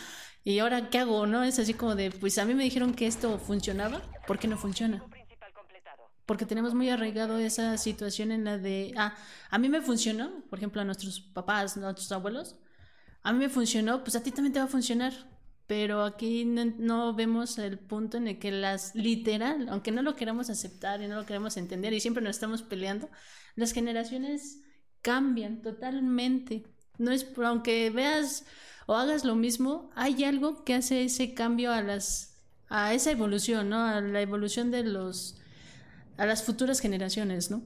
[0.43, 1.43] Y ahora, ¿qué hago, no?
[1.43, 4.57] Es así como de, pues a mí me dijeron que esto funcionaba, ¿por qué no
[4.57, 5.03] funciona?
[6.25, 9.15] Porque tenemos muy arraigado esa situación en la de, ah,
[9.49, 12.55] a mí me funcionó, por ejemplo, a nuestros papás, a nuestros abuelos,
[13.23, 15.13] a mí me funcionó, pues a ti también te va a funcionar
[15.71, 20.49] pero aquí no, vemos el punto en el que las literal, aunque no lo queramos
[20.49, 23.09] aceptar y no lo queremos entender y siempre nos estamos peleando,
[23.55, 24.59] las generaciones
[25.01, 26.65] cambian totalmente.
[26.97, 28.43] No es aunque veas
[28.85, 32.35] o hagas lo mismo, hay algo que hace ese cambio a las
[32.67, 33.81] a esa evolución, ¿no?
[33.81, 35.39] A la evolución de los
[36.17, 37.63] a las futuras generaciones, ¿no?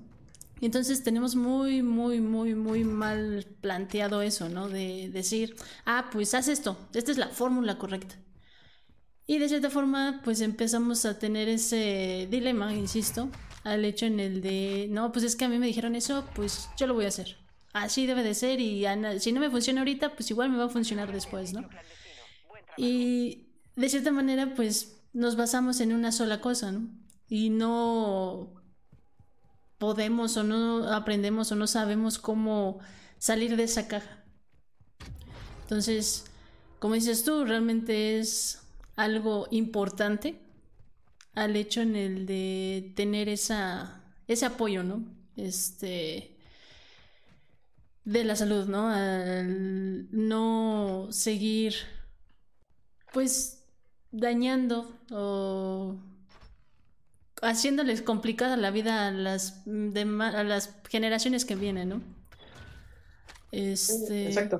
[0.62, 4.70] Entonces tenemos muy, muy, muy, muy mal planteado eso, ¿no?
[4.70, 8.16] De decir, ah, pues haz esto, esta es la fórmula correcta.
[9.28, 13.30] Y de cierta forma, pues empezamos a tener ese dilema, insisto,
[13.64, 16.70] al hecho en el de, no, pues es que a mí me dijeron eso, pues
[16.78, 17.38] yo lo voy a hacer.
[17.74, 18.86] Así debe de ser y
[19.20, 21.68] si no me funciona ahorita, pues igual me va a funcionar después, ¿no?
[22.78, 26.88] Y de cierta manera, pues nos basamos en una sola cosa, ¿no?
[27.28, 28.53] Y no
[29.78, 32.80] podemos o no aprendemos o no sabemos cómo
[33.18, 34.24] salir de esa caja.
[35.64, 36.26] Entonces,
[36.80, 38.62] como dices tú, realmente es
[38.96, 40.40] algo importante
[41.34, 45.04] al hecho en el de tener esa, ese apoyo, ¿no?
[45.36, 46.38] Este
[48.06, 48.88] de la salud, ¿no?
[48.90, 51.74] Al no seguir
[53.12, 53.64] pues
[54.12, 55.98] dañando o
[57.46, 62.02] haciéndoles complicada la vida a las, a las generaciones que vienen, ¿no?
[63.52, 64.28] Este...
[64.28, 64.60] Exacto.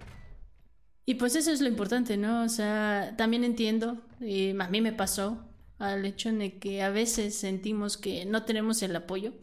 [1.06, 2.44] Y pues eso es lo importante, ¿no?
[2.44, 7.36] O sea, también entiendo, y a mí me pasó, al hecho de que a veces
[7.36, 9.34] sentimos que no tenemos el apoyo,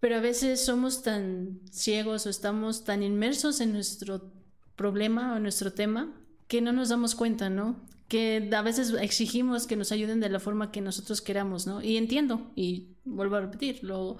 [0.00, 4.32] pero a veces somos tan ciegos o estamos tan inmersos en nuestro
[4.76, 6.12] problema o nuestro tema
[6.48, 7.80] que no nos damos cuenta, ¿no?
[8.08, 11.82] Que a veces exigimos que nos ayuden de la forma que nosotros queramos, ¿no?
[11.82, 14.16] Y entiendo, y vuelvo a repetir, lo,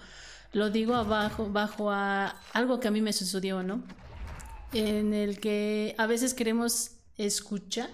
[0.52, 3.84] lo digo abajo, bajo a algo que a mí me sucedió, ¿no?
[4.72, 7.90] En el que a veces queremos escuchar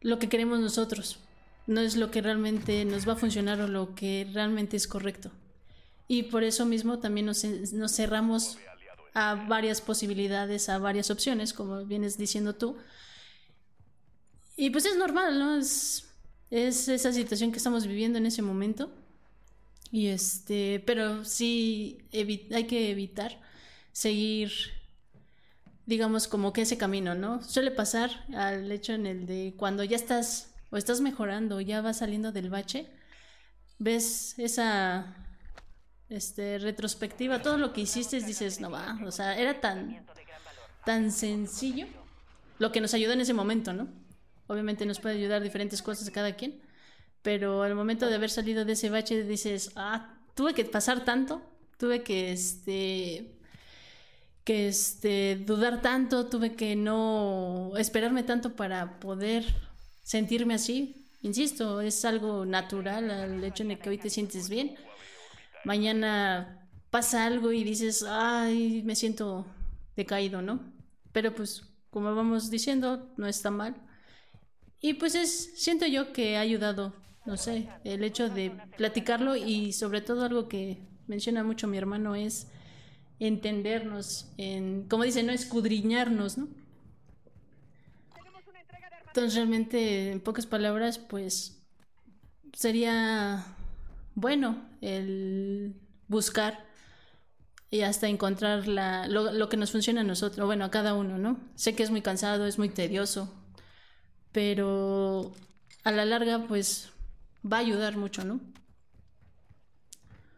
[0.00, 1.18] lo que queremos nosotros,
[1.66, 5.30] no es lo que realmente nos va a funcionar o lo que realmente es correcto.
[6.08, 8.58] Y por eso mismo también nos, nos cerramos
[9.14, 12.76] a varias posibilidades, a varias opciones, como vienes diciendo tú.
[14.56, 15.56] Y pues es normal, ¿no?
[15.56, 16.08] Es,
[16.50, 18.90] es esa situación que estamos viviendo en ese momento.
[19.90, 23.38] Y este, pero sí hay que evitar
[23.92, 24.50] seguir,
[25.86, 27.42] digamos, como que ese camino, ¿no?
[27.42, 31.98] Suele pasar al hecho en el de cuando ya estás o estás mejorando, ya vas
[31.98, 32.86] saliendo del bache,
[33.78, 35.14] ves esa
[36.08, 40.06] este, retrospectiva, todo lo que hiciste, dices, no va, o sea, era tan,
[40.86, 41.86] tan sencillo
[42.58, 43.88] lo que nos ayudó en ese momento, ¿no?
[44.52, 46.60] Obviamente nos puede ayudar diferentes cosas a cada quien,
[47.22, 51.40] pero al momento de haber salido de ese bache dices, ah, tuve que pasar tanto,
[51.78, 53.38] tuve que, este,
[54.44, 59.46] que, este, dudar tanto, tuve que no esperarme tanto para poder
[60.02, 61.08] sentirme así.
[61.22, 64.74] Insisto, es algo natural al hecho de que hoy te sientes bien.
[65.64, 69.46] Mañana pasa algo y dices, ay, me siento
[69.96, 70.60] decaído, ¿no?
[71.12, 73.76] Pero pues, como vamos diciendo, no está mal.
[74.82, 76.92] Y pues es, siento yo que ha ayudado,
[77.24, 82.16] no sé, el hecho de platicarlo y sobre todo algo que menciona mucho mi hermano
[82.16, 82.48] es
[83.20, 86.48] entendernos, en, como dice, no escudriñarnos, ¿no?
[89.06, 91.62] Entonces realmente, en pocas palabras, pues
[92.52, 93.44] sería
[94.14, 95.74] bueno el
[96.08, 96.64] buscar
[97.70, 101.38] y hasta encontrar la, lo, que nos funciona a nosotros, bueno, a cada uno, ¿no?
[101.54, 103.32] Sé que es muy cansado, es muy tedioso,
[104.32, 105.30] pero
[105.84, 106.90] a la larga, pues
[107.44, 108.40] va a ayudar mucho, ¿no?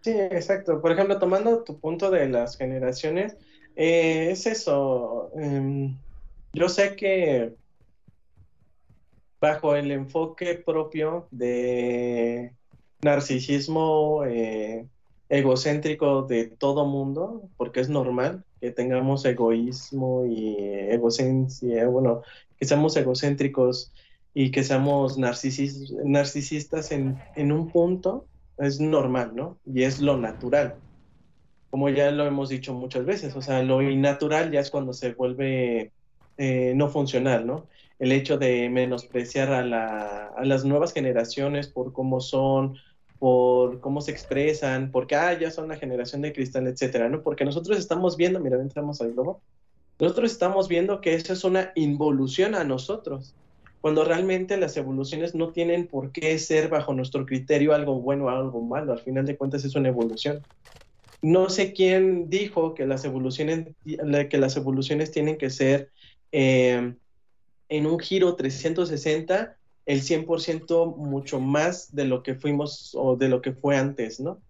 [0.03, 0.81] Sí, exacto.
[0.81, 3.37] Por ejemplo, tomando tu punto de las generaciones,
[3.77, 5.31] eh, es eso.
[5.37, 5.97] Em,
[6.53, 7.55] yo sé que
[9.41, 12.53] bajo el enfoque propio de
[13.03, 14.87] narcisismo eh,
[15.29, 22.23] egocéntrico de todo mundo, porque es normal que tengamos egoísmo y egocentria, bueno,
[22.59, 23.93] que seamos egocéntricos
[24.35, 28.27] y que seamos narcisistas en, en un punto,
[28.59, 29.59] es normal, ¿no?
[29.67, 30.77] Y es lo natural
[31.71, 35.13] como ya lo hemos dicho muchas veces, o sea, lo innatural ya es cuando se
[35.13, 35.91] vuelve
[36.39, 37.67] eh, no funcional, ¿no?
[37.99, 42.77] el hecho de menospreciar a, la, a las nuevas generaciones por cómo son,
[43.19, 47.23] por cómo se expresan, porque ah, ya son la generación de cristal, etcétera, ¿no?
[47.23, 49.41] Porque nosotros estamos viendo, mira, entramos al globo,
[49.99, 53.37] nosotros estamos viendo que eso es una involución a nosotros,
[53.81, 58.29] cuando realmente las evoluciones no tienen por qué ser bajo nuestro criterio algo bueno o
[58.31, 60.45] algo malo, al final de cuentas es una evolución.
[61.21, 65.91] No sé quién dijo que las evoluciones, que las evoluciones tienen que ser
[66.33, 66.95] eh,
[67.69, 73.43] en un giro 360 el 100% mucho más de lo que fuimos o de lo
[73.43, 74.43] que fue antes, ¿no?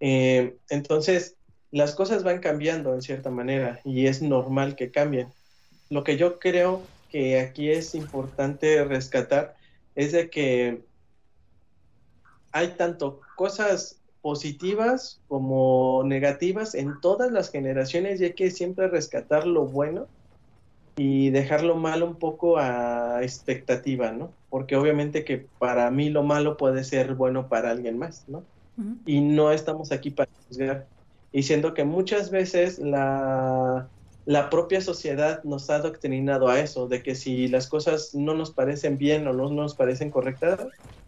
[0.00, 1.37] Eh, entonces,
[1.70, 5.28] las cosas van cambiando en cierta manera y es normal que cambien.
[5.90, 9.56] Lo que yo creo que aquí es importante rescatar
[9.94, 10.82] es de que
[12.52, 19.46] hay tanto cosas positivas como negativas en todas las generaciones y hay que siempre rescatar
[19.46, 20.06] lo bueno
[20.96, 24.32] y dejarlo malo un poco a expectativa, ¿no?
[24.50, 28.42] Porque obviamente que para mí lo malo puede ser bueno para alguien más, ¿no?
[29.06, 30.86] Y no estamos aquí para juzgar.
[31.38, 33.92] Y siendo que muchas veces la,
[34.24, 38.52] la propia sociedad nos ha adoctrinado a eso, de que si las cosas no nos
[38.52, 40.66] parecen bien o no nos parecen correctas,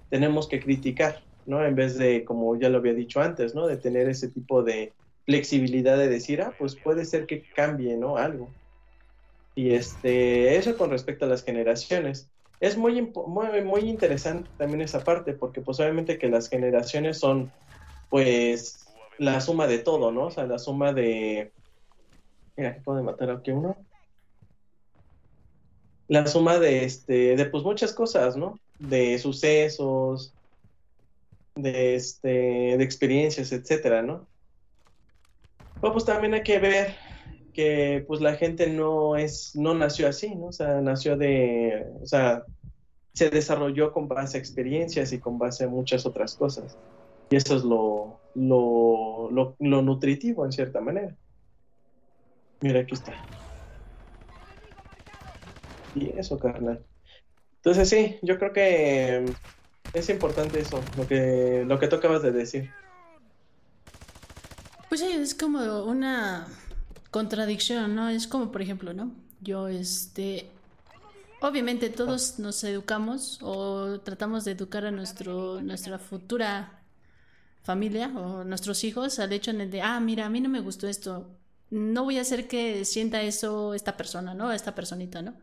[0.09, 1.67] tenemos que criticar, ¿no?
[1.67, 3.67] En vez de, como ya lo había dicho antes, ¿no?
[3.67, 4.95] De tener ese tipo de
[5.27, 8.17] flexibilidad de decir, ah, pues puede ser que cambie, ¿no?
[8.17, 8.55] Algo.
[9.57, 12.31] Y este, eso con respecto a las generaciones.
[12.61, 17.53] Es muy, muy, muy interesante también esa parte, porque pues obviamente que las generaciones son
[18.09, 18.90] pues
[19.21, 20.27] la suma de todo, ¿no?
[20.27, 21.53] O sea, la suma de...
[22.57, 23.77] Mira, aquí puede matar aquí uno.
[26.09, 28.59] La suma de, este, de pues muchas cosas, ¿no?
[28.79, 30.33] De sucesos,
[31.55, 32.29] de, este,
[32.79, 34.27] de experiencias, etcétera, ¿no?
[35.81, 36.95] pues también hay que ver
[37.53, 40.47] que pues la gente no es, no nació así, ¿no?
[40.47, 42.45] O sea, nació de, o sea,
[43.13, 46.79] se desarrolló con base a experiencias y con base a muchas otras cosas.
[47.31, 51.17] Y eso es lo, lo, lo, nutritivo en cierta manera.
[52.61, 53.15] Mira, aquí está.
[55.95, 56.85] Y eso, carnal.
[57.57, 59.25] Entonces sí, yo creo que
[59.93, 62.71] es importante eso, lo que, lo que tú acabas de decir.
[64.89, 66.47] Pues sí, es como una
[67.11, 68.09] contradicción, ¿no?
[68.09, 69.13] Es como, por ejemplo, ¿no?
[69.41, 70.47] Yo, este,
[71.41, 76.80] obviamente todos nos educamos o tratamos de educar a nuestro, nuestra futura
[77.63, 81.39] familia o nuestros hijos al hecho de, ah, mira, a mí no me gustó esto,
[81.71, 84.53] no voy a hacer que sienta eso esta persona, ¿no?
[84.53, 85.35] Esta personita, ¿no?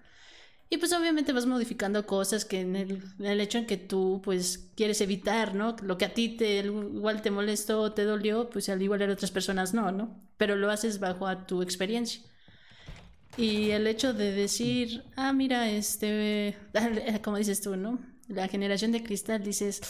[0.70, 5.00] Y pues obviamente vas modificando cosas que en el, hecho en que tú pues quieres
[5.00, 5.78] evitar, ¿no?
[5.82, 9.32] Lo que a ti te igual te molestó te dolió, pues al igual a otras
[9.32, 10.20] personas no, ¿no?
[10.38, 12.22] Pero lo haces bajo a tu experiencia.
[13.38, 16.58] Y el hecho de decir, ah, mira, este,
[17.24, 18.00] como dices tú, ¿no?
[18.28, 19.82] La generación de cristal, dices,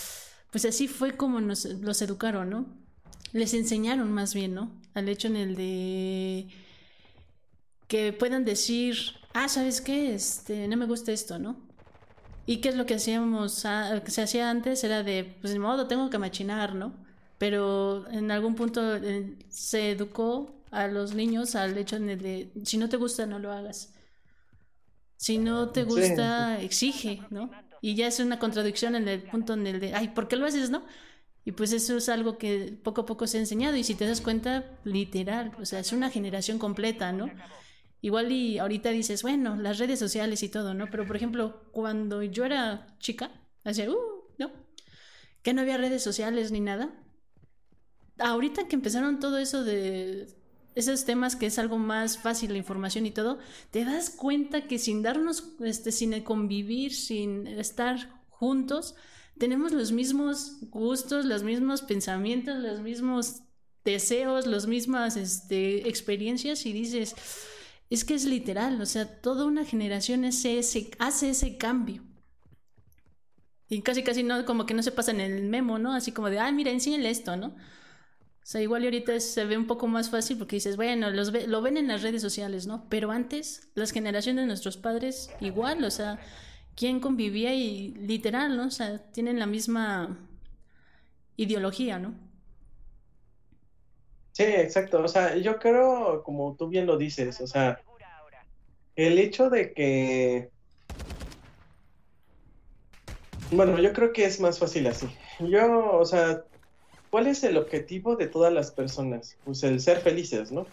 [0.52, 2.66] pues así fue como nos los educaron, ¿no?
[3.34, 4.72] Les enseñaron más bien, ¿no?
[4.94, 6.48] Al hecho en el de
[7.88, 8.98] que puedan decir,
[9.34, 10.14] ah, ¿sabes qué?
[10.14, 11.58] Este, no me gusta esto, ¿no?
[12.46, 13.66] ¿Y qué es lo que hacíamos,
[14.04, 14.84] que se hacía antes?
[14.84, 16.94] Era de, pues de modo, tengo que machinar, ¿no?
[17.38, 22.90] Pero en algún punto eh, se educó a los niños al hecho de, si no
[22.90, 23.94] te gusta, no lo hagas.
[25.18, 27.52] Si no te gusta, exige, ¿no?
[27.82, 30.46] Y ya es una contradicción en el punto en el de, ay, ¿por qué lo
[30.46, 30.84] haces, no?
[31.44, 34.06] Y pues eso es algo que poco a poco se ha enseñado y si te
[34.06, 37.32] das cuenta, literal, o sea, es una generación completa, ¿no?
[38.02, 40.90] Igual y ahorita dices, bueno, las redes sociales y todo, ¿no?
[40.92, 43.32] Pero por ejemplo, cuando yo era chica,
[43.64, 43.96] hacía, uh,
[44.38, 44.52] ¿no?
[45.42, 46.94] Que no había redes sociales ni nada.
[48.20, 50.28] Ahorita que empezaron todo eso de
[50.78, 53.40] esos temas que es algo más fácil la información y todo,
[53.72, 58.96] te das cuenta que sin darnos, este, sin convivir, sin estar juntos,
[59.40, 63.42] tenemos los mismos gustos, los mismos pensamientos, los mismos
[63.84, 67.16] deseos, las mismas este, experiencias y dices,
[67.90, 72.04] es que es literal, o sea, toda una generación hace ese, hace ese cambio.
[73.70, 75.94] Y casi, casi no, como que no se pasa en el memo, ¿no?
[75.94, 77.56] Así como de, ah, mira, enséñale esto, ¿no?
[78.48, 81.34] O sea, igual y ahorita se ve un poco más fácil porque dices, bueno, los
[81.34, 82.86] lo ven en las redes sociales, ¿no?
[82.88, 86.18] Pero antes, las generaciones de nuestros padres, igual, o sea,
[86.74, 88.68] ¿quién convivía y literal, ¿no?
[88.68, 90.18] O sea, tienen la misma
[91.36, 92.14] ideología, ¿no?
[94.32, 95.04] Sí, exacto.
[95.04, 97.82] O sea, yo creo, como tú bien lo dices, o sea,
[98.96, 100.52] el hecho de que...
[103.52, 105.10] Bueno, yo creo que es más fácil así.
[105.42, 106.46] Yo, o sea,
[107.18, 109.40] ¿cuál es el objetivo de todas las personas?
[109.44, 110.68] Pues el ser felices, ¿no?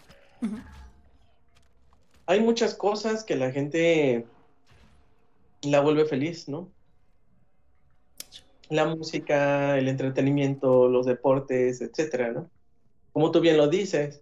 [2.27, 4.27] Hay muchas cosas que la gente
[5.63, 6.69] la vuelve feliz, ¿no?
[8.69, 12.51] La música, el entretenimiento, los deportes, etcétera, ¿no?
[13.11, 14.21] como tú bien lo dices,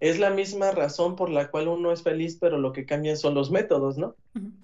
[0.00, 3.32] es la misma razón por la cual uno es feliz, pero lo que cambian son
[3.32, 4.16] los métodos, ¿no?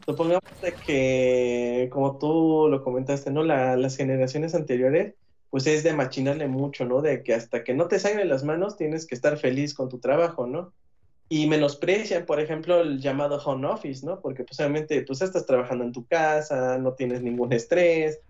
[0.04, 0.42] Supongamos
[0.84, 3.42] que, como tú lo comentaste, ¿no?
[3.42, 5.14] las generaciones anteriores,
[5.50, 7.02] pues es de machinarle mucho, ¿no?
[7.02, 9.98] De que hasta que no te salgan las manos tienes que estar feliz con tu
[9.98, 10.72] trabajo, ¿no?
[11.28, 14.20] Y menosprecian, por ejemplo, el llamado home office, ¿no?
[14.20, 18.20] Porque pues obviamente pues estás trabajando en tu casa, no tienes ningún estrés,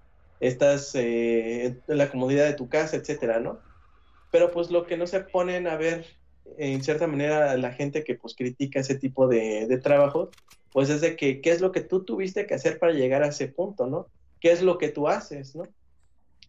[0.41, 3.61] estás eh, en la comodidad de tu casa, etcétera, ¿no?
[4.31, 6.07] pero pues lo que no se ponen a ver
[6.59, 10.31] en cierta manera la gente que pues critica ese tipo de, de trabajo,
[10.73, 13.29] pues es de que qué es lo que tú tuviste que hacer para llegar a
[13.29, 14.07] ese punto, ¿no?
[14.41, 15.64] ¿Qué es lo que tú haces, ¿no?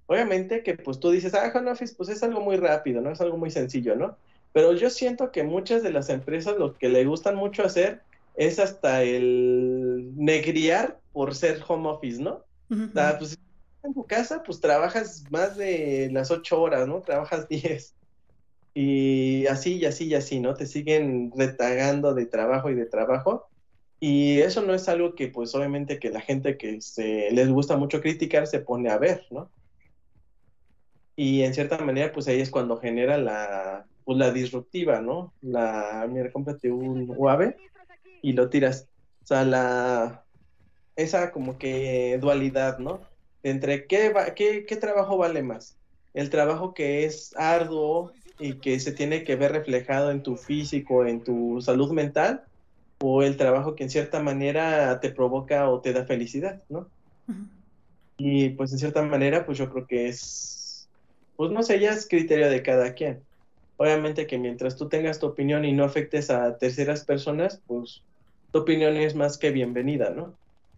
[0.07, 3.11] Obviamente que pues tú dices, ah, home office, pues es algo muy rápido, ¿no?
[3.11, 4.17] Es algo muy sencillo, ¿no?
[4.53, 8.01] Pero yo siento que muchas de las empresas lo que le gustan mucho hacer
[8.35, 12.43] es hasta el negriar por ser home office, ¿no?
[13.17, 13.37] pues
[13.83, 17.01] en tu casa, pues trabajas más de las ocho horas, ¿no?
[17.01, 17.93] Trabajas diez.
[18.73, 20.53] Y así, y así, y así, ¿no?
[20.53, 23.47] Te siguen retagando de trabajo y de trabajo.
[23.99, 27.75] Y eso no es algo que, pues, obviamente, que la gente que se, les gusta
[27.77, 29.49] mucho criticar se pone a ver, ¿no?
[31.15, 35.33] Y en cierta manera, pues ahí es cuando genera la, pues, la disruptiva, ¿no?
[35.41, 37.57] La, mira, cómprate un UAVE
[38.21, 38.87] y lo tiras.
[39.23, 40.23] O sea, la,
[40.95, 43.01] esa como que dualidad, ¿no?
[43.43, 45.77] entre qué, qué, qué trabajo vale más.
[46.13, 51.05] El trabajo que es arduo y que se tiene que ver reflejado en tu físico,
[51.05, 52.43] en tu salud mental,
[52.99, 56.87] o el trabajo que en cierta manera te provoca o te da felicidad, ¿no?
[58.17, 60.60] Y pues en cierta manera, pues yo creo que es,
[61.41, 63.25] pues no sé, ya es criterio de cada quien.
[63.77, 68.03] Obviamente que mientras tú tengas tu opinión y no afectes a terceras personas, pues
[68.51, 70.37] tu opinión es más que bienvenida, ¿no?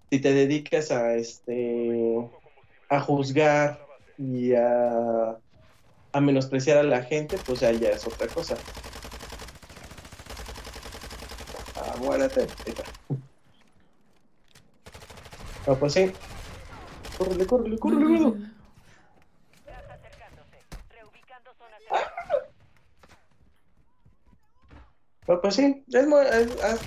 [0.09, 2.17] Si te dedicas a este
[2.87, 3.77] a juzgar
[4.17, 5.37] y a,
[6.13, 8.55] a menospreciar a la gente, pues ya, ya es otra cosa.
[11.75, 12.47] Ah, muérete.
[15.67, 16.11] No, pues sí.
[17.17, 18.52] Córrele, córrele, córrele.
[25.25, 25.83] Pero pues sí,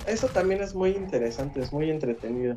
[0.06, 2.56] eso también es muy interesante, es muy entretenido.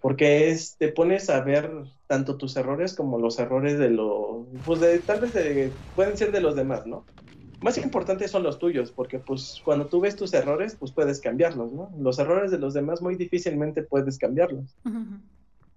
[0.00, 1.70] Porque es, te pones a ver
[2.06, 6.32] tanto tus errores como los errores de los, pues de, tal vez de, pueden ser
[6.32, 7.04] de los demás, ¿no?
[7.62, 11.72] Más importantes son los tuyos, porque pues cuando tú ves tus errores, pues puedes cambiarlos,
[11.72, 11.90] ¿no?
[11.98, 14.76] Los errores de los demás muy difícilmente puedes cambiarlos.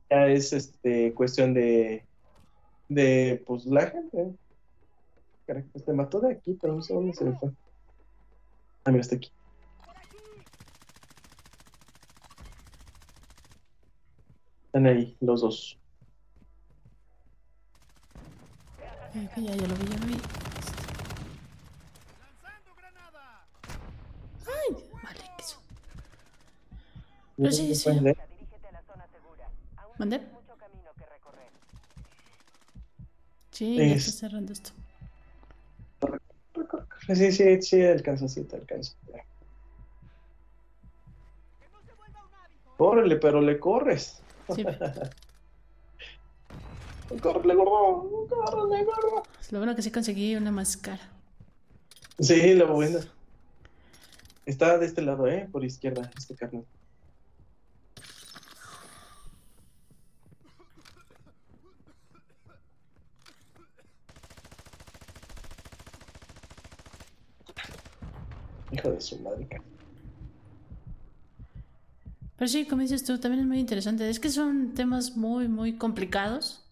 [0.09, 2.03] Ya es este cuestión de,
[2.89, 4.35] de pues la gente.
[5.71, 7.49] Pues te mató de aquí, pero no sé dónde se me fue.
[8.89, 9.31] Ah, mira, está aquí.
[14.65, 15.77] Están ahí, los dos.
[19.13, 20.17] Eh, ya, ya lo vi, ya lo vi.
[24.47, 25.61] Ay, vale, que eso.
[27.37, 27.89] Pero sí, sí.
[29.99, 30.27] ¿Mandé?
[33.51, 34.78] Sí, ya está cerrando esto.
[37.15, 38.93] Sí, sí, sí, alcanza, sí, te alcanza.
[42.77, 44.23] Córrele, pero le corres.
[44.55, 44.63] Sí.
[47.21, 49.25] córrele, gordo, córrele, gordo.
[49.49, 51.01] Lo bueno que sí conseguí una máscara.
[52.19, 52.99] Sí, lo bueno.
[54.45, 55.49] Está de este lado, ¿eh?
[55.51, 56.67] Por izquierda, este carnal.
[68.71, 69.47] Hijo de su madre.
[72.37, 74.09] Pero sí, como dices tú, también es muy interesante.
[74.09, 76.63] Es que son temas muy, muy complicados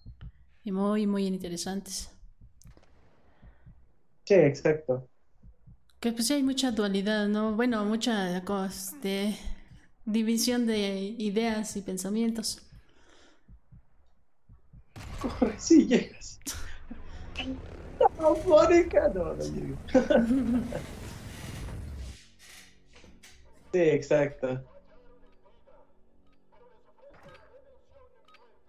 [0.63, 2.09] y muy, muy interesantes.
[4.23, 5.07] Sí, exacto.
[5.99, 7.55] Que pues sí hay mucha dualidad, ¿no?
[7.55, 8.41] Bueno, mucha
[9.01, 9.35] de
[10.05, 12.61] división de ideas y pensamientos.
[15.21, 16.39] Corre, sí llegas.
[18.19, 19.45] No, no, no
[23.71, 24.67] Sí, exacto.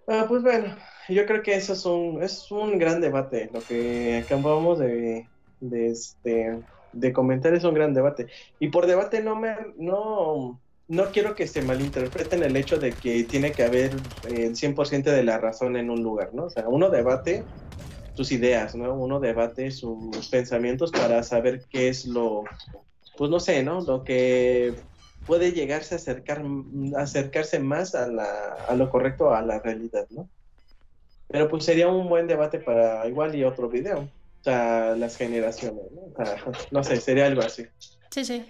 [0.06, 0.74] Ah, pues bueno,
[1.08, 3.50] yo creo que eso es un, es un gran debate.
[3.52, 5.30] Lo que acabamos de,
[5.60, 8.26] de, este, de comentar es un gran debate.
[8.58, 13.24] Y por debate no me no, no quiero que se malinterpreten el hecho de que
[13.24, 16.44] tiene que haber el 100% de la razón en un lugar, ¿no?
[16.46, 17.50] O sea, uno debate
[18.14, 18.94] sus ideas, ¿no?
[18.96, 22.44] Uno debate sus pensamientos para saber qué es lo,
[23.18, 23.80] pues no sé, ¿no?
[23.80, 24.74] Lo que
[25.26, 26.42] puede llegarse a acercar,
[26.96, 30.28] acercarse más a, la, a lo correcto, a la realidad, ¿no?
[31.26, 34.08] Pero pues sería un buen debate para igual y otro video.
[34.40, 36.14] O sea, las generaciones, ¿no?
[36.70, 37.66] no sé, sería algo así.
[38.10, 38.46] Sí, sí.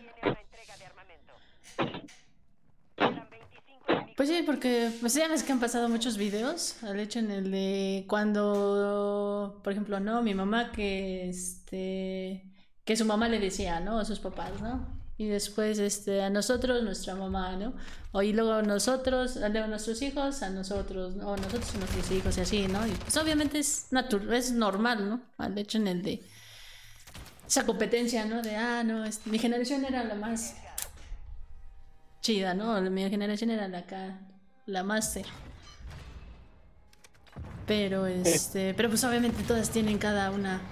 [4.17, 7.51] Pues sí, porque pues ya ves que han pasado muchos videos, al hecho en el
[7.51, 12.45] de cuando, por ejemplo, no, mi mamá que este
[12.89, 13.99] que su mamá le decía, ¿no?
[13.99, 14.89] A sus papás, ¿no?
[15.19, 17.75] Y después este, a nosotros, nuestra mamá, ¿no?
[18.13, 22.39] O y luego a nosotros, a nuestros hijos, a nosotros, o nosotros a nuestros hijos
[22.39, 22.87] y así, ¿no?
[22.87, 23.89] Y pues obviamente es,
[24.33, 25.21] es normal, ¿no?
[25.37, 26.23] Al hecho en el de
[27.47, 28.41] esa competencia, ¿no?
[28.41, 30.57] De, ah, no, mi generación era la más
[32.23, 32.81] chida, ¿no?
[32.91, 34.19] Mi generación era la acá,
[34.65, 35.27] la máster.
[37.67, 40.63] Pero, este, pero pues obviamente todas tienen cada una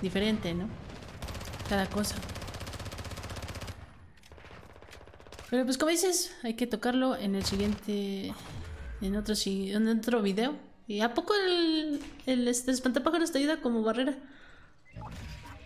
[0.00, 0.85] diferente, ¿no?
[1.68, 2.16] Cada cosa.
[5.50, 8.32] Pero pues como dices, hay que tocarlo en el siguiente,
[9.00, 10.54] en otro, en otro video.
[10.88, 14.14] ¿Y a poco el, el este, espantapájaros te ayuda como barrera?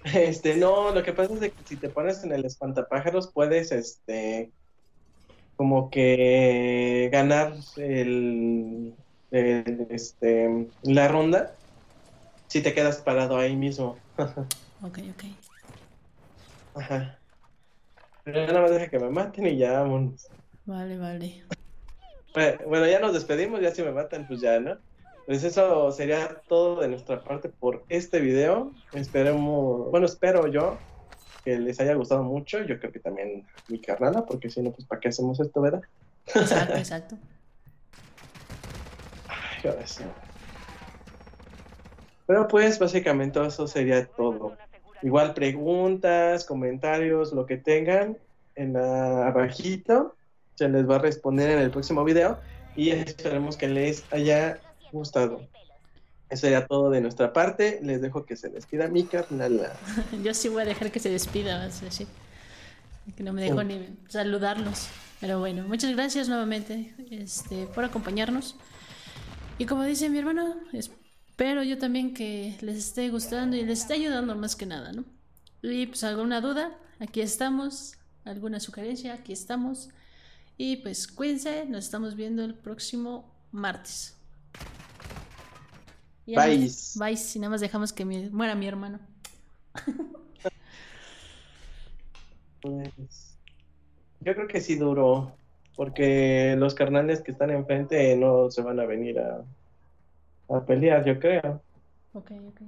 [0.04, 4.50] Este, no, lo que pasa es que si te pones en el espantapájaros puedes, este,
[5.56, 8.94] como que ganar el,
[9.30, 11.52] el este, la ronda
[12.48, 13.96] si te quedas parado ahí mismo.
[14.82, 15.24] ok, ok.
[16.74, 17.18] Ajá.
[18.24, 20.28] Pero nada más deja que me maten y ya vámonos.
[20.64, 21.44] Vale, vale.
[22.66, 24.78] Bueno, ya nos despedimos, ya si me matan, pues ya, ¿no?
[25.26, 28.72] Pues eso sería todo de nuestra parte por este video.
[28.92, 30.76] Esperemos, bueno, espero yo
[31.44, 32.62] que les haya gustado mucho.
[32.64, 35.82] Yo creo que también mi carnala, porque si no, pues ¿para qué hacemos esto, verdad?
[36.26, 37.16] Exacto, exacto.
[39.28, 40.04] Ay, ahora sí.
[42.26, 44.56] Pero pues básicamente eso sería todo.
[45.02, 48.18] Igual preguntas, comentarios, lo que tengan
[48.54, 50.14] en la abajito,
[50.54, 52.38] se les va a responder en el próximo video
[52.76, 54.58] y esperemos que les haya
[54.92, 55.40] gustado.
[56.28, 57.80] Eso sería todo de nuestra parte.
[57.82, 59.72] Les dejo que se despida mi carnal.
[60.22, 62.06] Yo sí voy a dejar que se despida, vas a decir.
[63.16, 64.88] Que no me dejo ni saludarlos.
[65.20, 68.56] Pero bueno, muchas gracias nuevamente este, por acompañarnos.
[69.58, 70.56] Y como dice mi hermano,
[71.40, 75.06] espero yo también que les esté gustando y les esté ayudando más que nada, ¿no?
[75.62, 77.96] Y pues alguna duda, aquí estamos.
[78.26, 79.88] Alguna sugerencia, aquí estamos.
[80.58, 84.18] Y pues cuídense, nos estamos viendo el próximo martes.
[86.26, 86.70] Bye.
[86.96, 89.00] Bye, si nada más dejamos que muera mi hermano.
[92.60, 93.38] Pues,
[94.20, 95.32] yo creo que sí duró,
[95.74, 99.42] porque los carnales que están enfrente no se van a venir a,
[100.50, 101.62] a pelear, yo creo.
[102.12, 102.60] Ok, ok.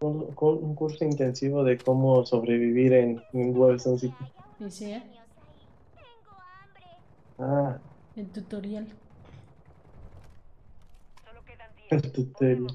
[0.00, 4.14] Un, un, curso intensivo de cómo sobrevivir en, en Wilson City.
[4.70, 5.02] Sí, ¿eh?
[7.38, 7.78] Ah.
[8.14, 8.86] El tutorial.
[11.90, 12.66] El tutorial.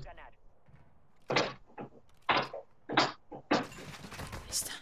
[4.49, 4.73] está.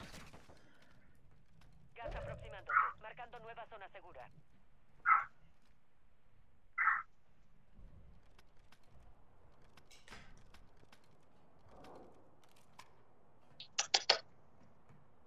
[1.96, 4.30] Gas aproximándose, marcando nueva zona segura.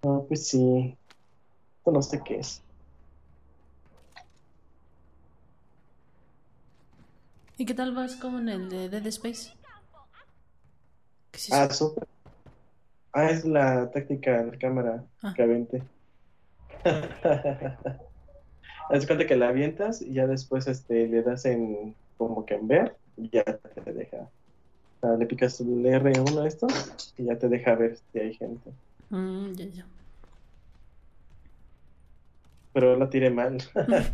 [0.07, 0.97] Ah, pues sí.
[1.87, 2.61] no sé qué es.
[7.57, 9.53] ¿Y qué tal vas con el de Dead Space?
[11.53, 12.09] ah, súper.
[13.13, 15.33] Ah, es la técnica de la cámara ah.
[15.37, 15.85] que aviente.
[18.91, 22.67] Haz cuenta que la avientas y ya después este, le das en como que en
[22.67, 24.29] ver y ya te deja.
[25.17, 26.67] le picas el R1 a esto
[27.17, 28.73] y ya te deja ver si hay gente.
[29.11, 29.87] Mm, ya, ya.
[32.75, 33.57] Pero la tiré mal.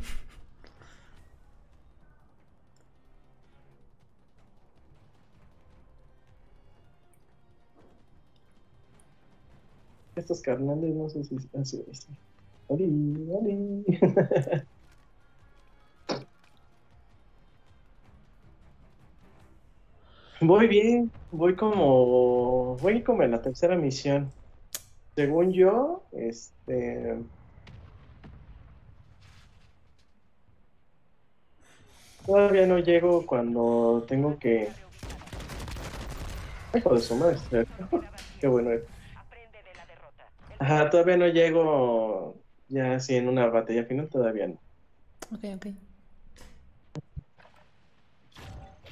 [10.15, 12.07] Estos carnales no sé si así es.
[12.69, 12.85] ¡Oli!
[13.31, 13.85] ¡Oli!
[20.43, 24.33] Voy bien, voy como voy como en la tercera misión.
[25.15, 27.19] Según yo, este
[32.27, 34.69] Todavía no llego cuando tengo que.
[36.75, 37.39] Hijo de su madre.
[38.41, 38.83] Qué bueno es.
[40.59, 42.37] Ajá, todavía no llego
[42.69, 44.59] ya así en una batalla final, todavía no.
[45.33, 45.67] Ok, ok.